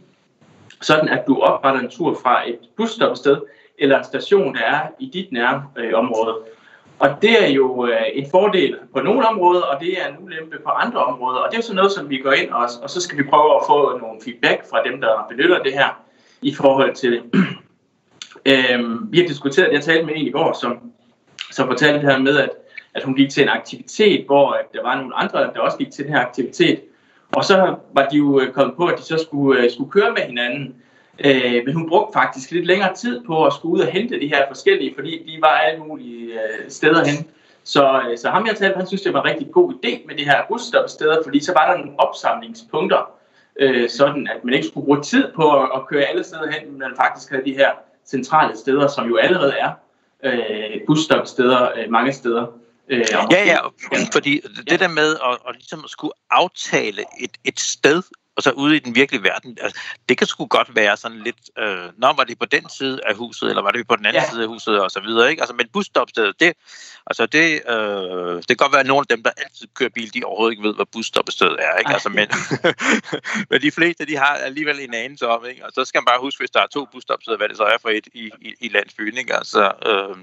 sådan 0.82 1.08
at 1.08 1.24
du 1.26 1.40
opretter 1.40 1.80
en 1.80 1.90
tur 1.90 2.18
fra 2.22 2.48
et 2.48 2.58
busstoppested 2.76 3.36
eller 3.78 3.98
en 3.98 4.04
station, 4.04 4.54
der 4.54 4.60
er 4.60 4.80
i 4.98 5.10
dit 5.12 5.32
nærområde. 5.32 5.94
område. 5.94 6.34
Og 6.98 7.08
det 7.22 7.44
er 7.44 7.48
jo 7.48 7.86
øh, 7.86 8.02
en 8.12 8.30
fordel 8.30 8.76
på 8.92 9.00
nogle 9.00 9.28
områder, 9.28 9.62
og 9.62 9.80
det 9.80 10.02
er 10.02 10.08
en 10.08 10.24
ulempe 10.24 10.58
på 10.64 10.70
andre 10.70 11.04
områder. 11.04 11.38
Og 11.38 11.48
det 11.50 11.58
er 11.58 11.62
sådan 11.62 11.76
noget, 11.76 11.92
som 11.92 12.10
vi 12.10 12.18
går 12.18 12.32
ind 12.32 12.50
og, 12.50 12.68
og 12.82 12.90
så 12.90 13.00
skal 13.00 13.18
vi 13.18 13.22
prøve 13.22 13.54
at 13.54 13.62
få 13.66 13.98
nogle 13.98 14.20
feedback 14.24 14.70
fra 14.70 14.82
dem, 14.82 15.00
der 15.00 15.26
benytter 15.28 15.62
det 15.62 15.72
her 15.72 16.02
i 16.42 16.54
forhold 16.54 16.94
til 16.94 17.12
det. 17.12 17.22
øh, 18.50 19.12
vi 19.12 19.20
har 19.20 19.28
diskuteret, 19.28 19.72
jeg 19.72 19.82
talte 19.82 20.06
med 20.06 20.14
en 20.16 20.26
i 20.26 20.30
går, 20.30 20.52
som, 20.60 20.78
som 21.50 21.66
fortalte 21.66 22.00
det 22.00 22.12
her 22.12 22.18
med, 22.18 22.38
at, 22.38 22.50
at 22.94 23.04
hun 23.04 23.14
gik 23.14 23.30
til 23.30 23.42
en 23.42 23.48
aktivitet, 23.48 24.26
hvor 24.26 24.50
at 24.50 24.72
der 24.72 24.82
var 24.82 24.96
nogle 24.96 25.14
andre, 25.14 25.38
der 25.38 25.60
også 25.60 25.78
gik 25.78 25.90
til 25.90 26.04
den 26.04 26.12
her 26.12 26.20
aktivitet, 26.20 26.80
og 27.32 27.44
så 27.44 27.76
var 27.92 28.08
de 28.08 28.16
jo 28.16 28.40
øh, 28.40 28.52
kommet 28.52 28.76
på, 28.76 28.86
at 28.86 28.98
de 28.98 29.02
så 29.02 29.18
skulle, 29.18 29.62
øh, 29.62 29.70
skulle 29.70 29.90
køre 29.90 30.10
med 30.12 30.22
hinanden. 30.22 30.74
Øh, 31.24 31.62
men 31.66 31.74
hun 31.74 31.88
brugte 31.88 32.12
faktisk 32.12 32.50
lidt 32.50 32.66
længere 32.66 32.94
tid 32.94 33.24
på 33.26 33.46
at 33.46 33.52
skulle 33.52 33.74
ud 33.74 33.80
og 33.80 33.86
hente 33.86 34.20
de 34.20 34.26
her 34.26 34.44
forskellige, 34.48 34.94
fordi 34.94 35.10
de 35.10 35.38
var 35.40 35.48
alle 35.48 35.84
mulige 35.84 36.32
øh, 36.32 36.70
steder 36.70 37.04
hen. 37.04 37.26
Så, 37.64 38.02
øh, 38.10 38.18
så 38.18 38.30
ham 38.30 38.46
jeg 38.46 38.56
talte, 38.56 38.76
han 38.76 38.86
synes, 38.86 39.02
det 39.02 39.12
var 39.12 39.22
en 39.22 39.30
rigtig 39.30 39.48
god 39.52 39.72
idé 39.72 40.06
med 40.06 40.14
de 40.14 40.24
her 40.24 40.42
busstoppesteder, 40.48 41.22
fordi 41.24 41.44
så 41.44 41.52
var 41.52 41.70
der 41.70 41.78
nogle 41.78 42.00
opsamlingspunkter, 42.00 43.10
øh, 43.60 43.88
sådan 43.88 44.28
at 44.36 44.44
man 44.44 44.54
ikke 44.54 44.66
skulle 44.66 44.84
bruge 44.84 45.02
tid 45.02 45.24
på 45.34 45.62
at, 45.62 45.68
at 45.74 45.86
køre 45.86 46.02
alle 46.02 46.24
steder 46.24 46.50
hen, 46.50 46.70
men 46.70 46.78
man 46.78 46.92
faktisk 46.96 47.30
havde 47.30 47.44
de 47.44 47.54
her 47.54 47.70
centrale 48.06 48.56
steder, 48.56 48.88
som 48.88 49.08
jo 49.08 49.16
allerede 49.16 49.52
er 49.52 49.70
øh, 50.24 50.80
busstoppesteder 50.86 51.68
øh, 51.76 51.90
mange 51.90 52.12
steder. 52.12 52.46
Øh, 52.90 53.04
ja, 53.30 53.44
ja, 53.44 53.58
fordi 54.12 54.40
det 54.56 54.72
ja. 54.72 54.76
der 54.76 54.88
med 54.88 55.16
at, 55.24 55.38
at 55.48 55.54
ligesom 55.54 55.84
skulle 55.88 56.12
aftale 56.30 57.04
et, 57.20 57.30
et 57.44 57.60
sted, 57.60 58.02
og 58.38 58.42
så 58.42 58.50
ude 58.50 58.76
i 58.76 58.78
den 58.78 58.94
virkelige 58.94 59.22
verden, 59.22 59.58
altså, 59.60 59.80
det 60.08 60.18
kan 60.18 60.26
sgu 60.26 60.46
godt 60.46 60.76
være 60.76 60.96
sådan 60.96 61.18
lidt, 61.18 61.36
øh, 61.58 61.88
når 61.96 62.12
var 62.12 62.24
det 62.24 62.38
på 62.38 62.46
den 62.46 62.70
side 62.70 63.00
af 63.06 63.14
huset, 63.14 63.48
eller 63.48 63.62
var 63.62 63.70
det 63.70 63.88
på 63.88 63.96
den 63.96 64.06
anden 64.06 64.22
ja. 64.22 64.30
side 64.30 64.42
af 64.42 64.48
huset, 64.48 64.80
og 64.80 64.90
så 64.90 65.00
videre, 65.00 65.30
ikke? 65.30 65.42
Altså, 65.42 65.54
men 65.54 65.68
busstopstedet, 65.72 66.40
det, 66.40 66.52
altså 67.06 67.26
det, 67.26 67.62
øh, 67.68 68.36
det 68.36 68.48
kan 68.48 68.56
godt 68.56 68.72
være, 68.72 68.80
at 68.80 68.86
nogle 68.86 69.04
af 69.10 69.16
dem, 69.16 69.22
der 69.22 69.30
altid 69.36 69.66
kører 69.74 69.90
bil, 69.94 70.14
de 70.14 70.24
overhovedet 70.24 70.52
ikke 70.52 70.68
ved, 70.68 70.74
hvad 70.74 70.86
busstoppestedet 70.92 71.56
er, 71.60 71.78
ikke? 71.78 71.92
Altså, 71.92 72.08
men, 72.08 72.28
men 73.50 73.62
de 73.62 73.70
fleste, 73.70 74.06
de 74.06 74.16
har 74.16 74.34
alligevel 74.34 74.80
en 74.80 74.94
anelse 74.94 75.28
om, 75.28 75.46
ikke? 75.46 75.66
Og 75.66 75.70
så 75.74 75.84
skal 75.84 75.98
man 75.98 76.04
bare 76.04 76.20
huske, 76.20 76.40
hvis 76.40 76.50
der 76.50 76.60
er 76.60 76.66
to 76.66 76.84
busstopsteder, 76.92 77.36
hvad 77.36 77.48
det 77.48 77.56
så 77.56 77.64
er 77.64 77.78
for 77.82 77.88
et 77.88 78.06
i, 78.14 78.30
i, 78.40 78.54
i 78.60 78.68
landsbyen, 78.68 79.16
ikke? 79.16 79.34
Altså, 79.36 79.72
øh, 79.86 80.16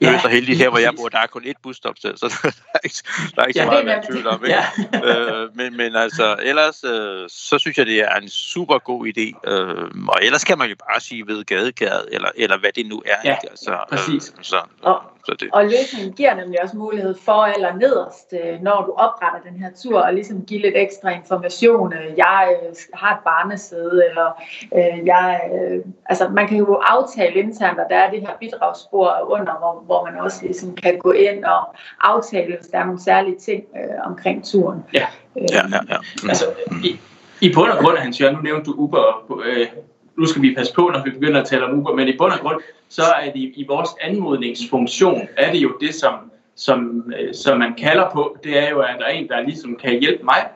jeg 0.00 0.10
ja, 0.10 0.14
er 0.14 0.20
så 0.20 0.28
heldig 0.28 0.58
her, 0.58 0.68
hvor 0.68 0.78
jeg 0.78 0.94
bor, 0.96 1.08
der 1.08 1.18
er 1.18 1.26
kun 1.26 1.42
ét 1.42 1.60
busstopsted, 1.62 2.16
så 2.16 2.26
der 2.42 2.50
er 2.74 2.78
ikke, 2.84 2.96
der 3.36 3.42
er 3.42 3.46
ikke 3.46 3.58
ja, 3.58 3.64
så 3.64 3.70
meget 3.70 3.80
at 3.80 3.86
være 3.86 4.02
tvivl 4.10 4.26
om. 4.26 4.44
Ikke? 4.44 4.56
Ja. 4.56 4.64
øh, 5.42 5.56
men, 5.56 5.76
men 5.76 5.96
altså, 5.96 6.36
ellers, 6.42 6.84
øh, 6.84 7.28
så 7.28 7.58
synes 7.58 7.78
jeg, 7.78 7.86
det 7.86 7.98
er 8.00 8.14
en 8.14 8.28
super 8.28 8.78
god 8.78 9.06
idé. 9.06 9.50
Øh, 9.50 9.90
og 10.08 10.18
ellers 10.22 10.44
kan 10.44 10.58
man 10.58 10.68
jo 10.68 10.76
bare 10.88 11.00
sige 11.00 11.26
ved 11.26 11.44
gadekæret, 11.44 12.08
eller, 12.12 12.28
eller 12.36 12.58
hvad 12.58 12.70
det 12.76 12.86
nu 12.86 13.02
er. 13.06 13.16
Ja, 13.24 13.34
ikke? 13.34 13.50
Altså, 13.50 13.84
præcis. 13.90 14.34
Øh, 14.38 14.44
så, 14.44 14.60
og, 14.82 15.02
så 15.24 15.36
det. 15.40 15.48
og 15.52 15.64
løsningen 15.64 16.12
giver 16.12 16.34
nemlig 16.34 16.62
også 16.62 16.76
mulighed 16.76 17.14
for 17.24 17.44
eller 17.44 17.76
nederst, 17.76 18.32
øh, 18.32 18.62
når 18.62 18.84
du 18.86 18.92
opretter 18.92 19.50
den 19.50 19.58
her 19.62 19.70
tur, 19.82 20.00
og 20.00 20.14
ligesom 20.14 20.44
give 20.44 20.60
lidt 20.60 20.76
ekstra 20.76 21.10
information. 21.10 21.92
Øh, 21.92 22.16
jeg 22.16 22.56
øh, 22.62 22.74
har 22.94 23.14
et 23.14 23.20
barnesæde, 23.24 24.02
eller 24.08 24.42
jeg, 25.04 25.40
altså 26.06 26.28
man 26.28 26.48
kan 26.48 26.58
jo 26.58 26.74
aftale 26.74 27.34
internt, 27.34 27.78
at 27.80 27.86
der 27.90 27.96
er 27.96 28.10
det 28.10 28.20
her 28.20 28.36
bidragsspor 28.40 29.26
under, 29.30 29.52
hvor, 29.58 29.82
hvor 29.86 30.04
man 30.10 30.20
også 30.20 30.38
ligesom 30.42 30.74
kan 30.74 30.98
gå 30.98 31.12
ind 31.12 31.44
og 31.44 31.74
aftale, 32.00 32.56
hvis 32.56 32.66
der 32.66 32.78
er 32.78 32.84
nogle 32.84 33.00
særlige 33.00 33.38
ting 33.38 33.64
øh, 33.76 34.06
omkring 34.06 34.44
turen. 34.44 34.84
Ja, 34.94 35.06
ja, 35.36 35.42
ja. 35.52 35.78
ja. 35.88 36.28
Altså, 36.28 36.44
i, 36.84 37.00
I 37.40 37.52
bund 37.54 37.70
og 37.70 37.78
grund, 37.84 37.98
Hans 37.98 38.20
Jørgen, 38.20 38.36
nu 38.36 38.42
nævnte 38.42 38.70
du 38.70 38.74
Uber, 38.76 39.40
øh, 39.44 39.66
nu 40.18 40.26
skal 40.26 40.42
vi 40.42 40.54
passe 40.54 40.74
på, 40.74 40.90
når 40.92 41.04
vi 41.04 41.10
begynder 41.10 41.40
at 41.40 41.46
tale 41.46 41.64
om 41.64 41.78
Uber, 41.78 41.94
men 41.94 42.08
i 42.08 42.16
bund 42.16 42.32
og 42.32 42.38
grund, 42.38 42.60
så 42.88 43.02
er 43.02 43.32
det 43.32 43.40
i 43.40 43.64
vores 43.68 43.90
anmodningsfunktion, 44.00 45.28
er 45.36 45.52
det 45.52 45.58
jo 45.58 45.72
det, 45.80 45.94
som, 45.94 46.14
som, 46.56 47.12
øh, 47.20 47.34
som 47.34 47.58
man 47.58 47.74
kalder 47.74 48.10
på, 48.10 48.36
det 48.44 48.58
er 48.58 48.70
jo, 48.70 48.78
at 48.80 48.96
der 48.98 49.04
er 49.04 49.10
en, 49.10 49.28
der 49.28 49.40
ligesom 49.40 49.76
kan 49.76 50.00
hjælpe 50.00 50.24
mig 50.24 50.48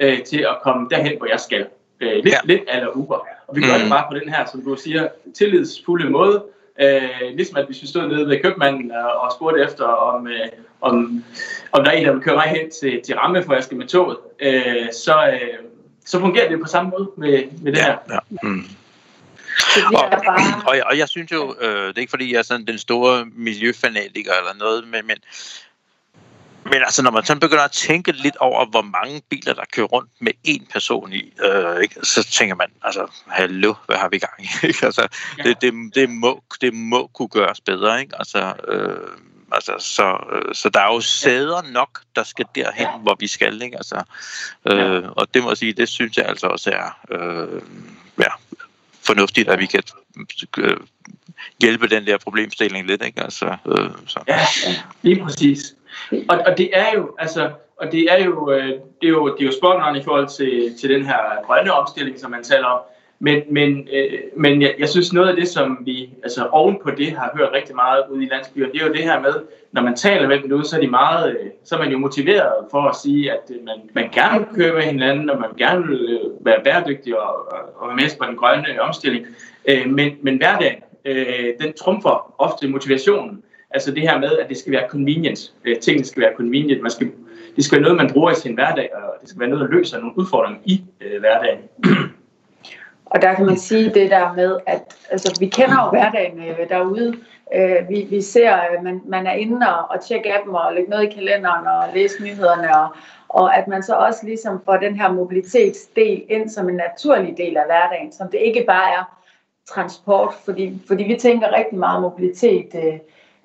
øh, 0.00 0.22
til 0.22 0.38
at 0.38 0.56
komme 0.62 0.88
derhen, 0.90 1.18
hvor 1.18 1.26
jeg 1.26 1.40
skal. 1.40 1.66
Øh, 2.00 2.14
lidt, 2.14 2.26
ja. 2.26 2.38
lidt 2.44 2.62
eller 2.68 2.88
Uber. 2.88 3.26
Og 3.48 3.56
vi 3.56 3.60
gør 3.60 3.76
mm. 3.76 3.80
det 3.80 3.90
bare 3.90 4.04
på 4.10 4.18
den 4.18 4.28
her, 4.28 4.44
som 4.52 4.62
du 4.62 4.76
siger, 4.76 5.08
tillidsfulde 5.34 6.10
måde. 6.10 6.44
Øh, 6.80 7.34
ligesom 7.34 7.56
at 7.56 7.66
hvis 7.66 7.82
vi 7.82 7.86
stod 7.86 8.08
nede 8.08 8.28
ved 8.28 8.42
købmanden 8.42 8.90
og, 8.90 9.12
og 9.20 9.32
spurgte 9.32 9.64
efter, 9.64 9.84
om, 9.84 10.26
øh, 10.26 10.48
om, 10.80 11.24
om 11.72 11.84
der 11.84 11.90
er 11.90 11.96
en, 11.96 12.06
der 12.06 12.12
vil 12.12 12.22
køre 12.22 12.34
mig 12.34 12.44
hen 12.44 12.70
til, 12.70 13.00
til 13.02 13.16
ramme, 13.16 13.42
for 13.42 13.54
jeg 13.54 13.64
skal 13.64 13.76
med 13.76 13.86
toget, 13.86 14.16
øh, 14.40 14.92
så, 14.92 15.30
øh, 15.32 15.58
så 16.06 16.20
fungerer 16.20 16.48
det 16.48 16.60
på 16.60 16.68
samme 16.68 16.90
måde 16.90 17.10
med, 17.16 17.42
med 17.62 17.72
det 17.72 17.78
ja, 17.78 17.84
her. 17.84 17.96
Ja. 18.10 18.18
Mm. 18.42 18.64
Og, 19.94 20.10
bare... 20.10 20.62
og, 20.66 20.76
og 20.86 20.98
jeg 20.98 21.08
synes 21.08 21.32
jo, 21.32 21.56
øh, 21.60 21.88
det 21.88 21.96
er 21.96 22.00
ikke 22.00 22.10
fordi 22.10 22.32
jeg 22.32 22.38
er 22.38 22.42
sådan 22.42 22.66
den 22.66 22.78
store 22.78 23.26
miljøfanatiker 23.26 24.32
eller 24.32 24.54
noget, 24.54 24.88
men, 24.88 25.06
men, 25.06 25.16
men 26.64 26.74
altså 26.74 27.02
når 27.02 27.10
man 27.10 27.24
sådan 27.24 27.40
begynder 27.40 27.64
at 27.64 27.72
tænke 27.72 28.12
lidt 28.12 28.36
over, 28.36 28.66
hvor 28.66 28.82
mange 28.82 29.22
biler, 29.28 29.54
der 29.54 29.64
kører 29.72 29.86
rundt 29.86 30.10
med 30.20 30.32
én 30.48 30.72
person 30.72 31.12
i, 31.12 31.32
øh, 31.44 31.82
ikke, 31.82 31.94
så 32.02 32.24
tænker 32.24 32.54
man, 32.54 32.68
altså, 32.82 33.06
hallo, 33.26 33.74
hvad 33.86 33.96
har 33.96 34.08
vi 34.08 34.18
gang 34.18 34.42
i? 34.42 34.48
altså, 34.82 35.08
ja. 35.38 35.42
det, 35.42 35.62
det, 35.62 35.72
det, 35.94 36.10
må, 36.10 36.42
det 36.60 36.74
må 36.74 37.06
kunne 37.06 37.28
gøres 37.28 37.60
bedre, 37.60 38.00
ikke? 38.00 38.18
Altså, 38.18 38.54
øh, 38.68 39.08
altså, 39.52 39.72
så, 39.78 40.16
øh, 40.32 40.54
så 40.54 40.68
der 40.68 40.80
er 40.80 40.94
jo 40.94 41.00
sæder 41.00 41.62
nok, 41.62 42.00
der 42.16 42.22
skal 42.22 42.46
derhen, 42.54 42.88
hvor 43.02 43.16
vi 43.18 43.26
skal, 43.26 43.62
ikke? 43.62 43.76
Altså, 43.76 44.02
øh, 44.66 45.04
og 45.08 45.34
det 45.34 45.42
må 45.42 45.50
jeg 45.50 45.56
sige, 45.56 45.72
det 45.72 45.88
synes 45.88 46.16
jeg 46.16 46.26
altså 46.26 46.46
også 46.46 46.70
er, 46.70 46.98
øh, 47.10 47.62
ja, 48.18 48.30
fornuftigt, 49.06 49.48
at 49.48 49.58
vi 49.58 49.66
kan 49.66 49.82
øh, 50.58 50.76
hjælpe 51.60 51.88
den 51.88 52.06
der 52.06 52.18
problemstilling 52.18 52.86
lidt, 52.86 53.04
ikke? 53.04 53.22
Altså, 53.22 53.56
øh, 53.66 53.90
så. 54.06 54.20
Ja, 54.28 54.40
lige 55.02 55.22
præcis. 55.22 55.74
Og, 56.28 56.38
og 56.46 56.58
det 56.58 56.70
er 56.72 56.92
jo, 56.94 57.16
altså, 57.18 57.50
og 57.76 57.92
det 57.92 58.12
er 58.12 58.24
jo, 58.24 58.50
øh, 58.50 58.68
det 58.68 58.78
er 59.02 59.08
jo, 59.08 59.36
det 59.36 59.46
er 59.46 59.46
jo 59.46 59.96
i 60.00 60.04
forhold 60.04 60.28
til, 60.36 60.78
til 60.80 60.90
den 60.90 61.06
her 61.06 61.46
grønne 61.46 61.72
omstilling, 61.72 62.20
som 62.20 62.30
man 62.30 62.44
taler 62.44 62.66
om. 62.66 62.80
Men, 63.18 63.42
men, 63.50 63.88
øh, 63.92 64.18
men 64.36 64.62
jeg, 64.62 64.74
jeg 64.78 64.88
synes 64.88 65.12
noget 65.12 65.28
af 65.28 65.36
det, 65.36 65.48
som 65.48 65.78
vi 65.80 66.10
altså 66.22 66.46
oven 66.46 66.76
på 66.82 66.90
det 66.90 67.12
har 67.12 67.32
hørt 67.36 67.52
rigtig 67.52 67.74
meget 67.74 68.02
ude 68.10 68.24
i 68.24 68.28
landsbyen, 68.28 68.72
det 68.72 68.82
er 68.82 68.86
jo 68.86 68.92
det 68.92 69.02
her 69.02 69.20
med, 69.20 69.34
når 69.72 69.82
man 69.82 69.96
taler 69.96 70.28
med 70.28 70.38
dem 70.40 70.52
ud, 70.52 70.64
så 70.64 70.76
er 70.76 70.80
de 70.80 70.86
meget, 70.86 71.30
øh, 71.30 71.46
så 71.64 71.74
er 71.74 71.78
man 71.78 71.92
jo 71.92 71.98
motiveret 71.98 72.52
for 72.70 72.82
at 72.82 72.96
sige, 72.96 73.32
at 73.32 73.50
øh, 73.50 73.64
man, 73.64 73.76
man 73.94 74.08
gerne 74.12 74.38
vil 74.38 74.48
køre 74.56 74.74
med 74.74 74.82
hinanden, 74.82 75.30
og 75.30 75.40
man 75.40 75.50
gerne 75.58 75.86
vil 75.86 76.20
øh, 76.22 76.46
være 76.46 76.60
bæredygtig 76.64 77.18
og, 77.20 77.52
og, 77.52 77.58
og 77.76 77.88
være 77.88 77.96
med 77.96 78.18
på 78.18 78.24
den 78.26 78.36
grønne 78.36 78.80
omstilling. 78.80 79.26
Øh, 79.68 79.90
men, 79.90 80.12
men 80.22 80.36
hverdagen, 80.36 80.82
øh, 81.04 81.48
den 81.60 81.72
trumfer 81.72 82.34
ofte 82.38 82.68
motivationen. 82.68 83.42
Altså 83.70 83.90
det 83.90 84.02
her 84.02 84.20
med, 84.20 84.38
at 84.38 84.48
det 84.48 84.56
skal 84.56 84.72
være 84.72 84.88
convenient. 84.88 85.52
Øh, 85.64 85.76
tingene 85.76 86.04
skal 86.04 86.22
være 86.22 86.32
convenient. 86.36 86.82
Man 86.82 86.90
skal, 86.90 87.10
det 87.56 87.64
skal 87.64 87.76
være 87.76 87.82
noget, 87.82 87.96
man 87.96 88.10
bruger 88.12 88.30
i 88.30 88.34
sin 88.34 88.54
hverdag, 88.54 88.90
og 88.94 89.14
det 89.20 89.28
skal 89.28 89.40
være 89.40 89.48
noget, 89.48 89.70
der 89.70 89.76
løser 89.76 89.98
nogle 89.98 90.18
udfordringer 90.18 90.60
i 90.64 90.84
øh, 91.00 91.20
hverdagen. 91.20 91.58
Og 93.06 93.22
der 93.22 93.34
kan 93.34 93.46
man 93.46 93.56
sige 93.56 93.90
det 93.94 94.10
der 94.10 94.32
med, 94.32 94.58
at 94.66 94.96
altså, 95.10 95.36
vi 95.40 95.46
kender 95.46 95.84
jo 95.84 95.90
hverdagen 95.90 96.38
øh, 96.38 96.68
derude. 96.68 97.16
Øh, 97.54 97.88
vi, 97.88 98.06
vi 98.10 98.22
ser, 98.22 98.52
at 98.52 98.82
man, 98.82 99.02
man 99.06 99.26
er 99.26 99.32
inde 99.32 99.68
og, 99.68 99.90
og 99.90 100.04
tjekke 100.04 100.38
appen 100.38 100.54
og 100.54 100.74
lægge 100.74 100.90
noget 100.90 101.04
i 101.04 101.14
kalenderen 101.14 101.66
og 101.66 101.84
læse 101.94 102.22
nyhederne. 102.22 102.76
Og, 102.76 102.88
og 103.28 103.56
at 103.56 103.68
man 103.68 103.82
så 103.82 103.94
også 103.94 104.26
ligesom 104.26 104.62
får 104.64 104.76
den 104.76 104.94
her 104.94 105.12
mobilitetsdel 105.12 106.22
ind 106.28 106.50
som 106.50 106.68
en 106.68 106.74
naturlig 106.74 107.34
del 107.36 107.56
af 107.56 107.64
hverdagen, 107.66 108.12
som 108.12 108.28
det 108.30 108.38
ikke 108.38 108.64
bare 108.66 108.90
er 108.90 109.16
transport, 109.68 110.34
fordi, 110.44 110.82
fordi 110.88 111.04
vi 111.04 111.16
tænker 111.16 111.56
rigtig 111.56 111.78
meget 111.78 112.02
mobilitet. 112.02 112.68
Øh, 112.74 112.98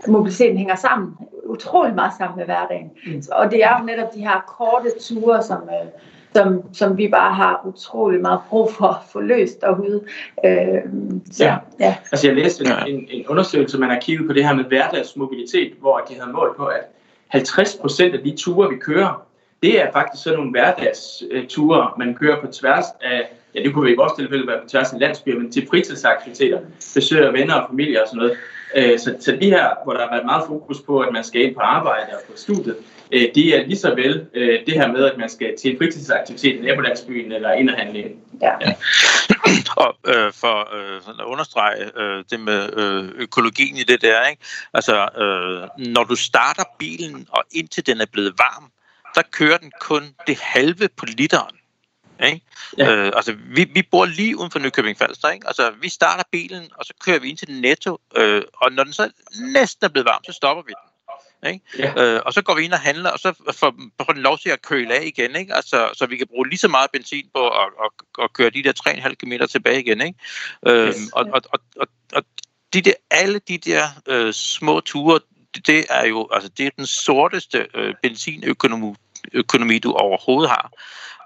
mobiliteten 0.08 0.58
hænger 0.58 0.76
sammen, 0.76 1.18
utrolig 1.46 1.96
meget 1.96 2.14
sammen 2.18 2.38
med 2.38 2.46
hverdagen. 2.46 2.92
Mm. 3.08 3.24
Og 3.32 3.52
det 3.52 3.64
er 3.64 3.80
jo 3.80 3.86
netop 3.86 4.14
de 4.14 4.20
her 4.20 4.44
korte 4.48 4.90
ture, 5.00 5.44
som, 5.44 5.62
øh, 5.70 5.88
som, 6.34 6.74
som 6.74 6.98
vi 6.98 7.08
bare 7.08 7.34
har 7.34 7.62
utrolig 7.66 8.22
meget 8.22 8.40
brug 8.50 8.72
for 8.72 8.88
at 8.88 8.98
få 9.12 9.20
løst 9.20 9.62
derude. 9.62 10.04
Øh, 10.46 10.82
så, 11.32 11.46
ja. 11.46 11.58
ja. 11.80 11.96
Altså 12.12 12.28
jeg 12.28 12.36
læste 12.36 12.66
en, 12.66 12.88
en, 12.88 13.08
en 13.10 13.28
undersøgelse, 13.28 13.78
man 13.78 13.90
har 13.90 14.00
kigget 14.00 14.28
på 14.28 14.34
det 14.34 14.46
her 14.46 14.54
med 14.54 14.64
hverdagsmobilitet, 14.64 15.74
hvor 15.80 15.98
de 16.10 16.14
havde 16.20 16.32
målt 16.32 16.58
på, 16.58 16.66
at 16.66 16.84
50 17.28 17.76
procent 17.82 18.16
af 18.16 18.24
de 18.24 18.36
ture, 18.38 18.70
vi 18.70 18.76
kører, 18.76 19.26
det 19.64 19.82
er 19.82 19.92
faktisk 19.92 20.24
sådan 20.24 20.38
nogle 20.38 20.52
hverdagsture, 20.52 21.92
man 21.98 22.16
kører 22.16 22.42
på 22.42 22.48
tværs 22.48 22.86
af, 23.02 23.30
ja 23.56 23.64
det 23.64 23.74
kunne 23.74 23.86
vi 23.86 23.94
i 23.94 23.96
vores 23.96 24.14
tilfælde 24.18 24.48
være 24.48 24.62
på 24.64 24.70
tværs 24.70 24.94
af 24.94 25.00
landsbyer, 25.00 25.40
men 25.40 25.52
til 25.52 25.68
fritidsaktiviteter, 25.70 26.60
besøger 26.96 27.32
venner 27.32 27.54
og 27.54 27.68
familie 27.70 28.02
og 28.04 28.08
sådan 28.08 28.18
noget. 28.18 28.38
Øh, 28.76 29.00
så, 29.00 29.16
så 29.20 29.38
de 29.42 29.50
her, 29.50 29.70
hvor 29.84 29.94
der 29.94 30.00
har 30.02 30.10
været 30.10 30.26
meget 30.26 30.44
fokus 30.48 30.82
på, 30.82 31.00
at 31.00 31.14
man 31.14 31.24
skal 31.24 31.42
ind 31.42 31.56
på 31.56 31.62
arbejde 31.62 32.08
og 32.14 32.22
på 32.30 32.34
studiet, 32.36 32.76
øh, 33.12 33.28
det 33.36 33.58
er 33.58 33.66
lige 33.66 33.78
så 33.78 33.96
vel 33.96 34.26
øh, 34.34 34.60
det 34.66 34.74
her 34.74 34.92
med, 34.92 35.06
at 35.06 35.18
man 35.18 35.30
skal 35.30 35.58
til 35.58 35.72
en 35.72 35.78
fritidsaktivitet 35.78 36.56
i 36.56 36.62
nabolandsbyen 36.62 37.32
eller 37.32 37.52
ind 37.52 37.70
og 37.70 37.78
handle 37.78 38.00
ind. 38.00 38.16
Ja. 38.42 38.52
ja. 38.62 38.74
og 39.84 39.98
øh, 40.08 40.34
for 40.34 40.76
øh, 40.78 41.02
at 41.20 41.26
understrege 41.26 42.00
øh, 42.02 42.24
det 42.32 42.40
med 42.40 42.70
øh, 42.78 43.22
økologien 43.22 43.78
i 43.78 43.84
det 43.84 44.02
der, 44.02 44.28
ikke? 44.28 44.42
altså 44.74 44.96
øh, 44.96 45.86
når 45.94 46.04
du 46.04 46.16
starter 46.16 46.64
bilen, 46.80 47.28
og 47.30 47.44
indtil 47.52 47.86
den 47.86 48.02
er 48.02 48.06
blevet 48.14 48.34
varm, 48.38 48.72
der 49.16 49.22
kører 49.32 49.58
den 49.58 49.72
kun 49.80 50.16
det 50.28 50.40
halve 50.40 50.90
på 50.98 51.06
literen. 51.06 51.56
Ikke? 52.24 52.42
Ja. 52.78 52.96
Øh, 52.96 53.12
altså, 53.16 53.36
vi, 53.46 53.64
vi 53.74 53.82
bor 53.92 54.06
lige 54.06 54.38
uden 54.38 54.52
for 54.52 54.60
Nykøbing 54.60 54.98
Falster. 54.98 55.30
Ikke? 55.30 55.48
Altså, 55.48 55.72
vi 55.82 55.90
starter 55.90 56.24
bilen, 56.32 56.70
og 56.76 56.86
så 56.86 56.94
kører 57.06 57.20
vi 57.20 57.30
ind 57.30 57.38
til 57.38 57.62
Netto, 57.62 57.98
øh, 58.16 58.42
og 58.54 58.72
når 58.72 58.84
den 58.84 58.94
så 58.94 59.12
næsten 59.54 59.86
er 59.86 59.90
blevet 59.90 60.06
varm, 60.06 60.24
så 60.24 60.32
stopper 60.32 60.64
vi 60.64 60.70
den. 60.70 60.92
Ikke? 61.54 61.66
Ja. 61.78 62.04
Øh, 62.04 62.22
og 62.26 62.34
så 62.34 62.42
går 62.42 62.56
vi 62.56 62.64
ind 62.64 62.74
og 62.74 62.80
handler, 62.80 63.10
og 63.10 63.20
så 63.20 63.34
får, 63.52 63.74
får 64.06 64.14
den 64.14 64.22
lov 64.22 64.38
til 64.38 64.50
at 64.50 64.62
køle 64.62 64.94
af 64.94 65.04
igen, 65.06 65.36
ikke? 65.36 65.56
Altså, 65.56 65.90
så 65.94 66.06
vi 66.06 66.18
kan 66.18 66.28
bruge 66.28 66.50
lige 66.50 66.60
så 66.60 66.68
meget 66.68 66.92
benzin 66.92 67.30
på 67.34 67.50
at, 67.50 67.70
at, 67.84 68.24
at 68.24 68.34
køre 68.34 68.50
de 68.50 68.64
der 68.64 68.74
3,5 68.88 69.14
km 69.14 69.34
tilbage 69.50 69.80
igen. 69.80 70.02
Ikke? 70.02 70.20
Øh, 70.68 70.88
yes. 70.88 70.96
og, 71.14 71.26
og, 71.34 71.42
og, 71.54 71.60
og, 71.76 71.88
og 72.14 72.24
de 72.74 72.82
der, 72.82 72.94
alle 73.12 73.40
de 73.40 73.58
der 73.58 73.84
øh, 74.08 74.34
små 74.34 74.80
ture, 74.80 75.20
det, 75.68 75.86
er 75.90 76.06
jo 76.06 76.28
altså, 76.32 76.50
det 76.58 76.66
er 76.66 76.70
den 76.78 76.86
sorteste 76.86 77.68
øh, 77.74 77.94
benzinøkonomi 78.04 78.96
økonomi, 79.34 79.80
du 79.80 79.94
overhovedet 79.94 80.50
har. 80.50 80.72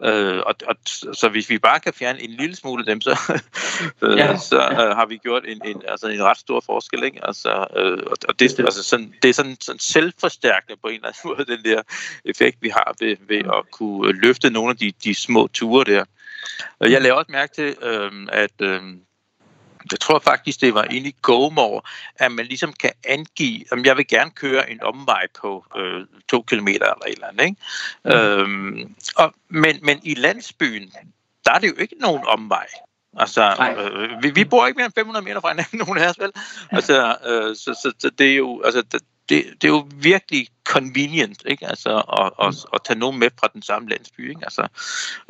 Øh, 0.04 0.42
og, 0.46 0.56
og, 0.68 0.76
så 1.14 1.30
hvis 1.30 1.50
vi 1.50 1.58
bare 1.58 1.80
kan 1.80 1.94
fjerne 1.94 2.22
en 2.22 2.30
lille 2.30 2.56
smule 2.56 2.82
af 2.82 2.86
dem, 2.86 3.02
så, 3.02 3.20
øh, 4.02 4.18
ja. 4.18 4.38
så 4.38 4.58
øh, 4.58 4.96
har 4.96 5.06
vi 5.06 5.18
gjort 5.18 5.44
en, 5.48 5.62
en, 5.66 5.82
altså 5.88 6.08
en 6.08 6.24
ret 6.24 6.38
stor 6.38 6.60
forskel. 6.60 7.04
Ikke? 7.04 7.26
Altså, 7.28 7.68
øh, 7.76 7.98
og 8.28 8.40
det, 8.40 8.60
altså 8.60 8.84
sådan, 8.84 9.14
det 9.22 9.30
er 9.30 9.34
sådan, 9.34 9.58
sådan 9.62 9.80
selvforstærkende 9.80 10.80
på 10.82 10.88
en 10.88 10.96
eller 10.96 11.08
anden 11.08 11.20
måde, 11.30 11.58
den 11.58 11.64
der 11.66 11.82
effekt, 12.26 12.58
vi 12.62 12.70
har 12.70 12.96
ved, 13.00 13.18
ved 13.28 13.38
at 13.38 13.72
kunne 13.72 14.12
løfte 14.12 14.50
nogle 14.50 14.70
af 14.70 14.78
de, 14.78 14.94
de 15.04 15.16
små 15.16 15.48
ture 15.48 15.84
der. 15.84 16.06
Jeg 16.82 17.02
laver 17.02 17.16
også 17.16 17.32
mærke 17.32 17.54
til, 17.56 17.76
øh, 17.82 18.12
at 18.32 18.62
øh, 18.62 18.82
jeg 19.92 20.00
tror 20.00 20.20
faktisk, 20.20 20.62
det 20.62 20.74
var 20.74 20.84
inde 20.84 21.10
i 21.10 21.16
GoMore, 21.22 21.82
at 22.16 22.32
man 22.32 22.46
ligesom 22.46 22.74
kan 22.74 22.92
angive, 23.04 23.66
om 23.72 23.86
jeg 23.86 23.98
vil 23.98 24.08
gerne 24.08 24.32
køre 24.32 24.72
en 24.72 24.84
omvej 24.84 25.28
på 25.42 25.66
øh, 25.78 26.06
to 26.30 26.42
kilometer 26.42 26.94
eller 26.94 27.06
et 27.08 27.14
eller 27.14 27.28
andet. 27.28 27.46
Ikke? 27.46 27.58
Mm. 28.06 28.12
Øhm, 28.12 28.96
og, 29.16 29.34
men, 29.50 29.80
men 29.82 30.00
i 30.04 30.14
landsbyen, 30.14 30.92
der 31.46 31.52
er 31.52 31.60
det 31.60 31.68
jo 31.68 31.76
ikke 31.82 31.96
nogen 32.00 32.24
omvej. 32.28 32.68
Altså, 33.18 33.76
øh, 33.78 34.24
vi, 34.24 34.30
vi 34.30 34.44
bor 34.44 34.68
ikke 34.68 34.78
mere 34.78 34.86
end 34.86 34.94
500 34.96 35.26
meter 35.26 35.42
fra 35.42 35.50
hinanden, 35.50 35.80
nogen 35.86 35.98
af 35.98 36.10
os, 36.10 36.20
vel? 36.20 36.32
Altså, 36.72 37.18
øh, 37.26 37.56
så, 37.56 37.80
så, 37.84 37.94
så 38.00 38.10
det 38.10 38.32
er 38.32 38.36
jo, 38.36 38.62
altså, 38.66 38.84
det, 39.30 39.46
det 39.62 39.68
er 39.68 39.72
jo 39.72 39.88
virkelig 39.96 40.48
convenient, 40.66 41.44
ikke? 41.46 41.68
Altså, 41.68 41.90
at, 42.22 42.48
at, 42.48 42.66
at 42.74 42.80
tage 42.86 43.00
nogen 43.00 43.20
med 43.20 43.30
fra 43.40 43.48
den 43.54 43.62
samme 43.62 43.90
landsby, 43.90 44.30
ikke? 44.30 44.42
Altså, 44.44 44.68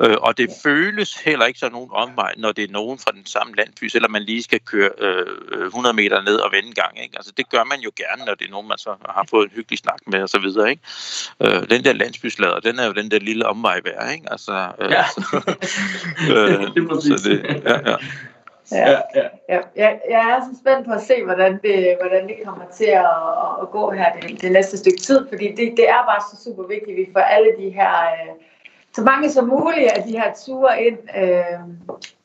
øh, 0.02 0.16
og 0.20 0.38
det 0.38 0.50
føles 0.62 1.14
heller 1.14 1.46
ikke 1.46 1.58
som 1.58 1.72
nogen 1.72 1.90
omvej, 1.92 2.32
når 2.38 2.52
det 2.52 2.64
er 2.64 2.72
nogen 2.72 2.98
fra 2.98 3.12
den 3.12 3.26
samme 3.26 3.54
landsby, 3.54 3.88
selvom 3.88 4.10
man 4.10 4.22
lige 4.22 4.42
skal 4.42 4.60
køre 4.60 4.90
øh, 4.98 5.66
100 5.66 5.96
meter 5.96 6.22
ned 6.22 6.36
og 6.36 6.52
vende 6.52 6.72
gang, 6.72 7.02
ikke? 7.02 7.16
Altså, 7.16 7.32
det 7.36 7.50
gør 7.50 7.64
man 7.64 7.80
jo 7.80 7.90
gerne, 7.96 8.24
når 8.24 8.34
det 8.34 8.46
er 8.46 8.50
nogen, 8.50 8.68
man 8.68 8.78
så 8.78 8.94
har 9.08 9.26
fået 9.30 9.44
en 9.44 9.50
hyggelig 9.54 9.78
snak 9.78 10.00
med, 10.06 10.22
og 10.22 10.28
så 10.28 10.38
videre, 10.38 10.70
ikke? 10.70 10.82
Øh, 11.40 11.70
den 11.70 11.84
der 11.84 11.92
landsbyslader, 11.92 12.60
den 12.60 12.78
er 12.78 12.86
jo 12.86 12.92
den 12.92 13.10
der 13.10 13.18
lille 13.18 13.46
omvej 13.46 13.80
værd, 13.84 14.12
ikke? 14.12 14.32
Altså, 14.32 14.72
øh, 14.80 14.90
ja. 14.90 15.04
så, 15.08 15.54
øh, 16.32 17.00
så 17.18 17.28
det, 17.28 17.62
ja, 17.64 17.90
ja. 17.90 17.96
Ja. 18.72 18.90
Ja, 18.90 18.98
ja. 19.14 19.28
Ja, 19.48 19.60
jeg, 19.76 20.00
jeg 20.10 20.20
er 20.30 20.40
så 20.40 20.60
spændt 20.60 20.86
på 20.86 20.92
at 20.92 21.00
se, 21.00 21.24
hvordan 21.24 21.52
det, 21.62 21.96
hvordan 22.00 22.28
det 22.28 22.36
kommer 22.44 22.64
til 22.72 22.84
at, 22.84 23.16
at 23.62 23.70
gå 23.70 23.90
her 23.90 24.12
det, 24.12 24.40
det 24.42 24.52
næste 24.52 24.78
stykke 24.78 24.98
tid, 24.98 25.28
fordi 25.28 25.48
det, 25.48 25.74
det 25.76 25.88
er 25.88 26.02
bare 26.10 26.22
så 26.30 26.44
super 26.44 26.62
vigtigt, 26.62 26.90
at 26.90 26.96
vi 26.96 27.08
får 27.12 27.20
alle 27.20 27.50
de 27.58 27.70
her, 27.70 27.90
øh, 27.90 28.34
så 28.92 29.02
mange 29.02 29.30
som 29.30 29.48
muligt 29.48 29.92
af 29.92 30.02
de 30.02 30.12
her 30.12 30.32
ture 30.46 30.82
ind, 30.82 30.98
øh, 31.16 31.60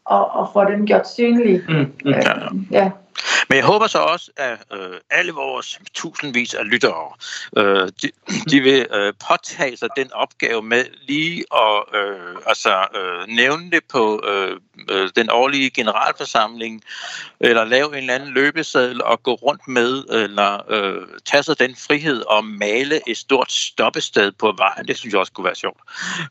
og, 0.05 0.31
og 0.31 0.50
får 0.53 0.63
dem 0.63 0.86
gjort 0.86 1.10
synlige. 1.10 1.63
Mm, 1.69 1.75
mm, 1.75 2.12
ja. 2.12 2.21
ja. 2.71 2.91
Men 3.51 3.58
jeg 3.58 3.65
håber 3.65 3.88
så 3.88 4.00
også, 4.00 4.31
at 4.38 4.58
øh, 4.74 4.98
alle 5.10 5.31
vores 5.31 5.79
tusindvis 5.93 6.53
af 6.53 6.70
lyttere, 6.70 7.13
øh, 7.58 7.91
de, 8.01 8.12
de 8.50 8.60
vil 8.60 8.88
øh, 8.93 9.13
påtage 9.29 9.77
sig 9.77 9.89
den 9.98 10.13
opgave 10.13 10.62
med 10.62 10.86
lige 11.08 11.43
at 11.53 12.00
øh, 12.00 12.36
altså, 12.46 12.86
øh, 12.96 13.27
nævne 13.27 13.72
det 13.72 13.84
på 13.89 14.24
øh, 14.27 14.60
øh, 14.89 15.10
den 15.15 15.29
årlige 15.31 15.70
generalforsamling, 15.70 16.84
eller 17.39 17.63
lave 17.63 17.88
en 17.88 17.98
eller 17.98 18.13
anden 18.13 18.29
løbeseddel 18.29 19.03
og 19.03 19.24
gå 19.24 19.34
rundt 19.34 19.67
med, 19.67 20.03
eller 20.10 20.72
øh, 20.72 21.08
tage 21.25 21.43
sig 21.43 21.60
den 21.60 21.75
frihed 21.75 22.22
og 22.22 22.46
male 22.46 23.10
et 23.10 23.17
stort 23.17 23.51
stoppested 23.51 24.31
på 24.31 24.53
vejen. 24.58 24.88
Det 24.88 24.98
synes 24.98 25.13
jeg 25.13 25.20
også 25.20 25.31
kunne 25.31 25.46
være 25.46 25.55
sjovt, 25.55 25.79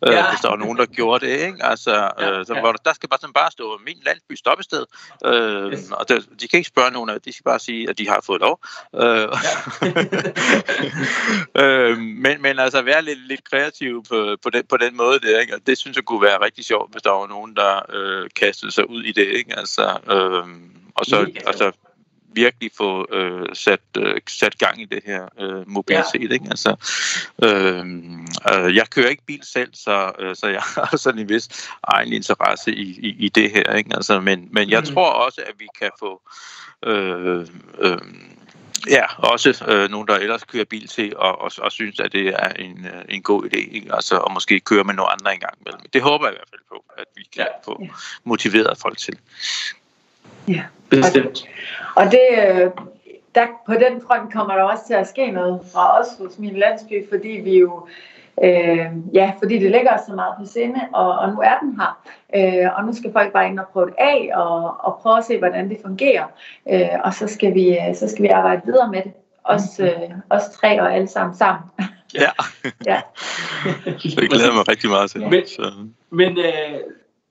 øh, 0.07 0.13
ja. 0.13 0.31
hvis 0.31 0.41
der 0.41 0.49
var 0.49 0.57
nogen, 0.57 0.79
der 0.79 0.87
gjorde 0.87 1.27
det. 1.27 1.33
Ikke? 1.33 1.65
Altså, 1.65 2.11
øh, 2.21 2.47
så, 2.47 2.57
hvor 2.61 2.73
der, 2.73 2.79
der 2.85 2.93
skal 2.93 3.09
bare, 3.09 3.21
sådan 3.21 3.33
bare 3.33 3.51
stå 3.51 3.81
min 3.87 3.99
landsby 4.07 4.35
stoppested, 4.35 4.85
øh, 5.25 5.79
og 5.93 6.09
der, 6.09 6.21
de 6.41 6.49
kan 6.49 6.59
ikke 6.59 6.69
spørge 6.69 6.91
nogen 6.91 7.10
af 7.15 7.21
de 7.21 7.33
skal 7.33 7.45
bare 7.45 7.59
sige, 7.59 7.91
at 7.91 7.99
de 7.99 8.09
har 8.09 8.21
fået 8.27 8.41
lov. 8.41 8.61
Øh, 8.95 9.29
ja. 9.83 9.93
øh, 11.63 11.99
men, 11.99 12.43
men 12.43 12.59
altså 12.59 12.83
være 12.83 13.03
lidt, 13.03 13.27
lidt 13.27 13.45
kreativ 13.51 14.05
på, 14.09 14.37
på, 14.43 14.51
den, 14.51 14.63
på 14.69 14.77
den 14.77 14.97
måde 14.97 15.21
der, 15.21 15.41
ikke? 15.41 15.55
Og 15.55 15.61
det 15.67 15.79
synes 15.79 15.97
jeg 15.97 16.05
kunne 16.05 16.23
være 16.23 16.45
rigtig 16.45 16.65
sjovt, 16.65 16.93
hvis 16.93 17.03
der 17.03 17.11
var 17.11 17.27
nogen, 17.27 17.57
der 17.57 17.81
øh, 17.93 18.31
kastede 18.37 18.73
sig 18.73 18.91
ud 18.91 19.03
i 19.03 19.13
det. 19.13 19.27
Ikke? 19.27 19.59
Altså, 19.59 19.99
øh, 20.11 20.55
og 20.95 21.07
så, 21.07 21.31
og 21.47 21.55
så 21.55 21.73
virkelig 22.33 22.71
få 22.77 23.15
øh, 23.15 23.49
sat, 23.53 23.81
øh, 23.99 24.21
sat 24.29 24.59
gang 24.59 24.83
i 24.83 24.85
det 24.85 25.03
her 25.07 25.29
øh, 25.41 25.69
mobilitet. 25.69 26.29
Ja. 26.29 26.35
Ikke? 26.35 26.47
Altså, 26.51 26.77
øh, 27.45 27.85
øh, 28.53 28.77
jeg 28.77 28.91
kører 28.91 29.09
ikke 29.09 29.27
bil 29.27 29.41
selv, 29.43 29.75
så, 29.75 30.13
øh, 30.19 30.37
så 30.37 30.47
jeg 30.47 30.63
har 30.77 30.97
sådan 30.97 31.21
en 31.21 31.29
vis 31.29 31.69
egen 31.83 32.13
interesse 32.13 32.75
i, 32.75 33.01
i, 33.01 33.17
i 33.19 33.29
det 33.29 33.51
her. 33.51 33.75
Ikke? 33.75 33.91
Altså, 33.95 34.21
men, 34.21 34.49
men 34.51 34.71
jeg 34.71 34.81
mm. 34.81 34.95
tror 34.95 35.11
også, 35.11 35.41
at 35.47 35.55
vi 35.59 35.67
kan 35.81 35.91
få 35.99 36.23
øh, 36.87 37.47
øh, 37.79 37.99
Ja, 38.89 39.03
også 39.19 39.65
øh, 39.69 39.91
nogen, 39.91 40.09
der 40.09 40.15
ellers 40.15 40.45
kører 40.45 40.65
bil 40.65 40.89
til, 40.89 41.17
og, 41.17 41.41
og, 41.41 41.51
og 41.59 41.73
synes, 41.73 42.01
at 42.01 42.13
det 42.13 42.29
er 42.29 42.49
en, 42.49 42.87
øh, 42.87 43.05
en 43.09 43.23
god 43.23 43.45
idé, 43.45 43.75
ikke? 43.75 43.95
Altså, 43.95 44.17
og 44.17 44.33
måske 44.33 44.61
køre 44.61 44.85
med 44.85 44.95
nogle 44.95 45.13
andre 45.13 45.35
engang 45.35 45.55
imellem. 45.61 45.81
Det 45.93 46.03
håber 46.03 46.27
jeg 46.27 46.35
i 46.35 46.37
hvert 46.37 46.49
fald 46.51 46.61
på, 46.69 46.85
at 46.99 47.05
vi 47.17 47.29
kan 47.35 47.47
ja. 47.47 47.73
få 47.73 47.87
motiveret 48.25 48.79
folk 48.79 48.99
til. 48.99 49.19
Ja, 50.49 50.63
bestemt. 50.91 51.45
Og, 51.97 52.05
og 52.05 52.11
det, 52.11 52.29
øh, 52.39 52.71
der, 53.35 53.47
på 53.67 53.75
den 53.75 54.03
front 54.07 54.33
kommer 54.33 54.55
der 54.55 54.63
også 54.63 54.85
til 54.87 54.95
at 54.95 55.09
ske 55.09 55.31
noget 55.31 55.61
fra 55.73 56.01
os 56.01 56.07
hos 56.19 56.39
min 56.39 56.57
landsby, 56.57 57.09
fordi 57.11 57.29
vi 57.29 57.59
jo 57.59 57.89
Øh, 57.89 57.95
ja, 59.15 59.33
fordi 59.39 59.59
det 59.59 59.71
ligger 59.71 59.97
så 60.07 60.15
meget 60.15 60.35
på 60.39 60.47
sinde, 60.47 60.81
og, 60.93 61.19
og 61.19 61.33
nu 61.33 61.41
er 61.41 61.59
den 61.63 61.81
her. 61.81 62.01
Øh, 62.37 62.71
og 62.77 62.85
nu 62.85 62.93
skal 62.93 63.13
folk 63.13 63.33
bare 63.33 63.47
ind 63.47 63.59
og 63.59 63.67
prøve 63.73 63.87
det 63.87 63.95
af, 63.99 64.31
og, 64.35 64.85
og 64.85 64.99
prøve 65.03 65.19
at 65.19 65.25
se, 65.25 65.39
hvordan 65.39 65.69
det 65.69 65.79
fungerer. 65.85 66.25
Øh, 66.71 66.89
og 67.05 67.15
så 67.15 67.27
skal, 67.27 67.55
vi, 67.55 67.79
så 67.95 68.09
skal 68.09 68.23
vi 68.23 68.29
arbejde 68.29 68.63
videre 68.65 68.91
med 68.91 69.03
det. 69.03 69.13
Også, 69.45 69.85
øh, 69.85 70.11
os 70.31 70.43
tre 70.49 70.83
og 70.83 70.95
alle 70.95 71.09
sammen 71.09 71.37
sammen. 71.37 71.71
Ja. 72.15 72.31
ja. 72.87 73.01
det 74.21 74.31
glæder 74.31 74.55
mig 74.55 74.69
rigtig 74.69 74.91
meget 74.91 75.11
til. 75.11 75.21
Men, 75.21 75.43
men 76.11 76.39
øh, 76.39 76.81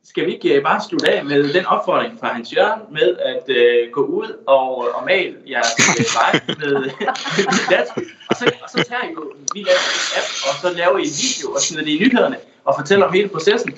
skal 0.04 0.26
vi 0.26 0.34
ikke 0.34 0.56
øh, 0.56 0.64
bare 0.64 0.82
slutte 0.90 1.12
af 1.12 1.26
med 1.26 1.54
den 1.54 1.66
opfordring 1.66 2.20
fra 2.20 2.34
Hans 2.34 2.54
Jørgen 2.56 2.82
med 2.92 3.18
at 3.18 3.44
øh, 3.48 3.92
gå 3.92 4.02
ud 4.02 4.44
og, 4.48 4.96
og 4.96 5.06
male 5.06 5.36
jeres 5.50 5.68
øh, 6.00 6.06
vej 6.20 6.42
med, 6.60 6.74
med. 7.72 8.06
Og 8.30 8.36
så, 8.36 8.52
og 8.64 8.70
så 8.70 8.84
tager 8.90 9.04
I 9.04 9.12
jo 9.12 9.34
vi 9.54 9.60
laver 9.60 9.86
en 9.98 10.02
app, 10.20 10.30
og 10.48 10.54
så 10.62 10.78
laver 10.78 10.98
I 10.98 11.02
en 11.02 11.18
video 11.24 11.48
og 11.56 11.62
smider 11.62 11.84
det 11.86 11.92
i 11.92 12.00
nyhederne 12.00 12.38
og 12.66 12.76
fortæller 12.80 13.06
om 13.06 13.14
hele 13.14 13.30
processen. 13.30 13.72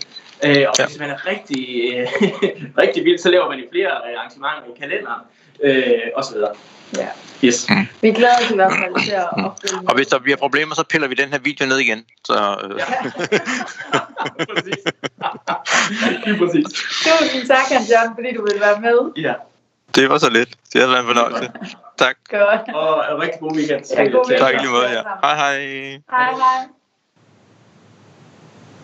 Øh, 0.46 0.66
og 0.70 0.76
ja. 0.80 0.86
hvis 0.88 1.00
man 1.00 1.10
er 1.10 1.28
rigtig, 1.32 1.64
øh, 1.94 2.08
rigtig 2.84 3.06
vild, 3.06 3.18
så 3.18 3.30
laver 3.30 3.50
man 3.50 3.60
jo 3.60 3.66
flere 3.72 3.92
øh, 4.08 4.18
arrangementer 4.18 4.64
i 4.76 4.80
kalenderen 4.80 5.22
øh, 5.64 5.94
og 6.16 6.24
så 6.24 6.34
videre. 6.34 6.54
Ja. 6.98 7.08
Yes. 7.44 7.70
Mm. 7.70 7.88
Vi 8.02 8.12
glæder 8.12 8.38
os 8.42 8.52
i 8.52 8.56
hvert 8.56 8.72
fald 8.72 9.06
til 9.06 9.12
at 9.12 9.28
opfylde. 9.46 9.88
Og 9.88 9.96
hvis 9.96 10.08
der 10.08 10.20
bliver 10.20 10.38
problemer, 10.38 10.76
så 10.76 10.84
piller 10.84 11.08
vi 11.08 11.16
den 11.16 11.30
her 11.30 11.40
video 11.40 11.66
ned 11.66 11.78
igen. 11.78 12.06
Så, 12.26 12.34
øh. 12.64 12.80
ja. 12.80 12.86
præcis. 14.54 14.84
præcis. 16.40 16.66
Tusind 17.06 17.48
tak, 17.48 17.66
Hans 17.72 17.90
Jørgen, 17.90 18.12
fordi 18.16 18.36
du 18.38 18.44
ville 18.44 18.62
være 18.62 18.82
med. 18.82 19.12
Ja. 19.18 19.34
Det 19.96 20.10
var 20.10 20.18
så 20.18 20.30
lidt. 20.30 20.50
Det 20.74 20.82
har 20.82 20.88
været 20.88 21.00
en 21.00 21.08
fornøjelse. 21.08 21.52
Tak. 21.98 22.16
Godt. 22.30 22.76
Og 22.76 23.16
en 23.16 23.22
rigtig 23.22 23.40
god 23.40 23.56
weekend. 23.56 23.84
Ja, 23.96 24.04
god 24.04 24.30
weekend. 24.30 24.40
Tak 24.40 24.54
i 24.54 24.58
lige 24.58 24.72
måde, 24.72 24.90
ja. 24.90 25.02
Hej 25.24 25.36
hej. 25.36 25.58
Hej 26.12 26.32
hej. 26.32 26.81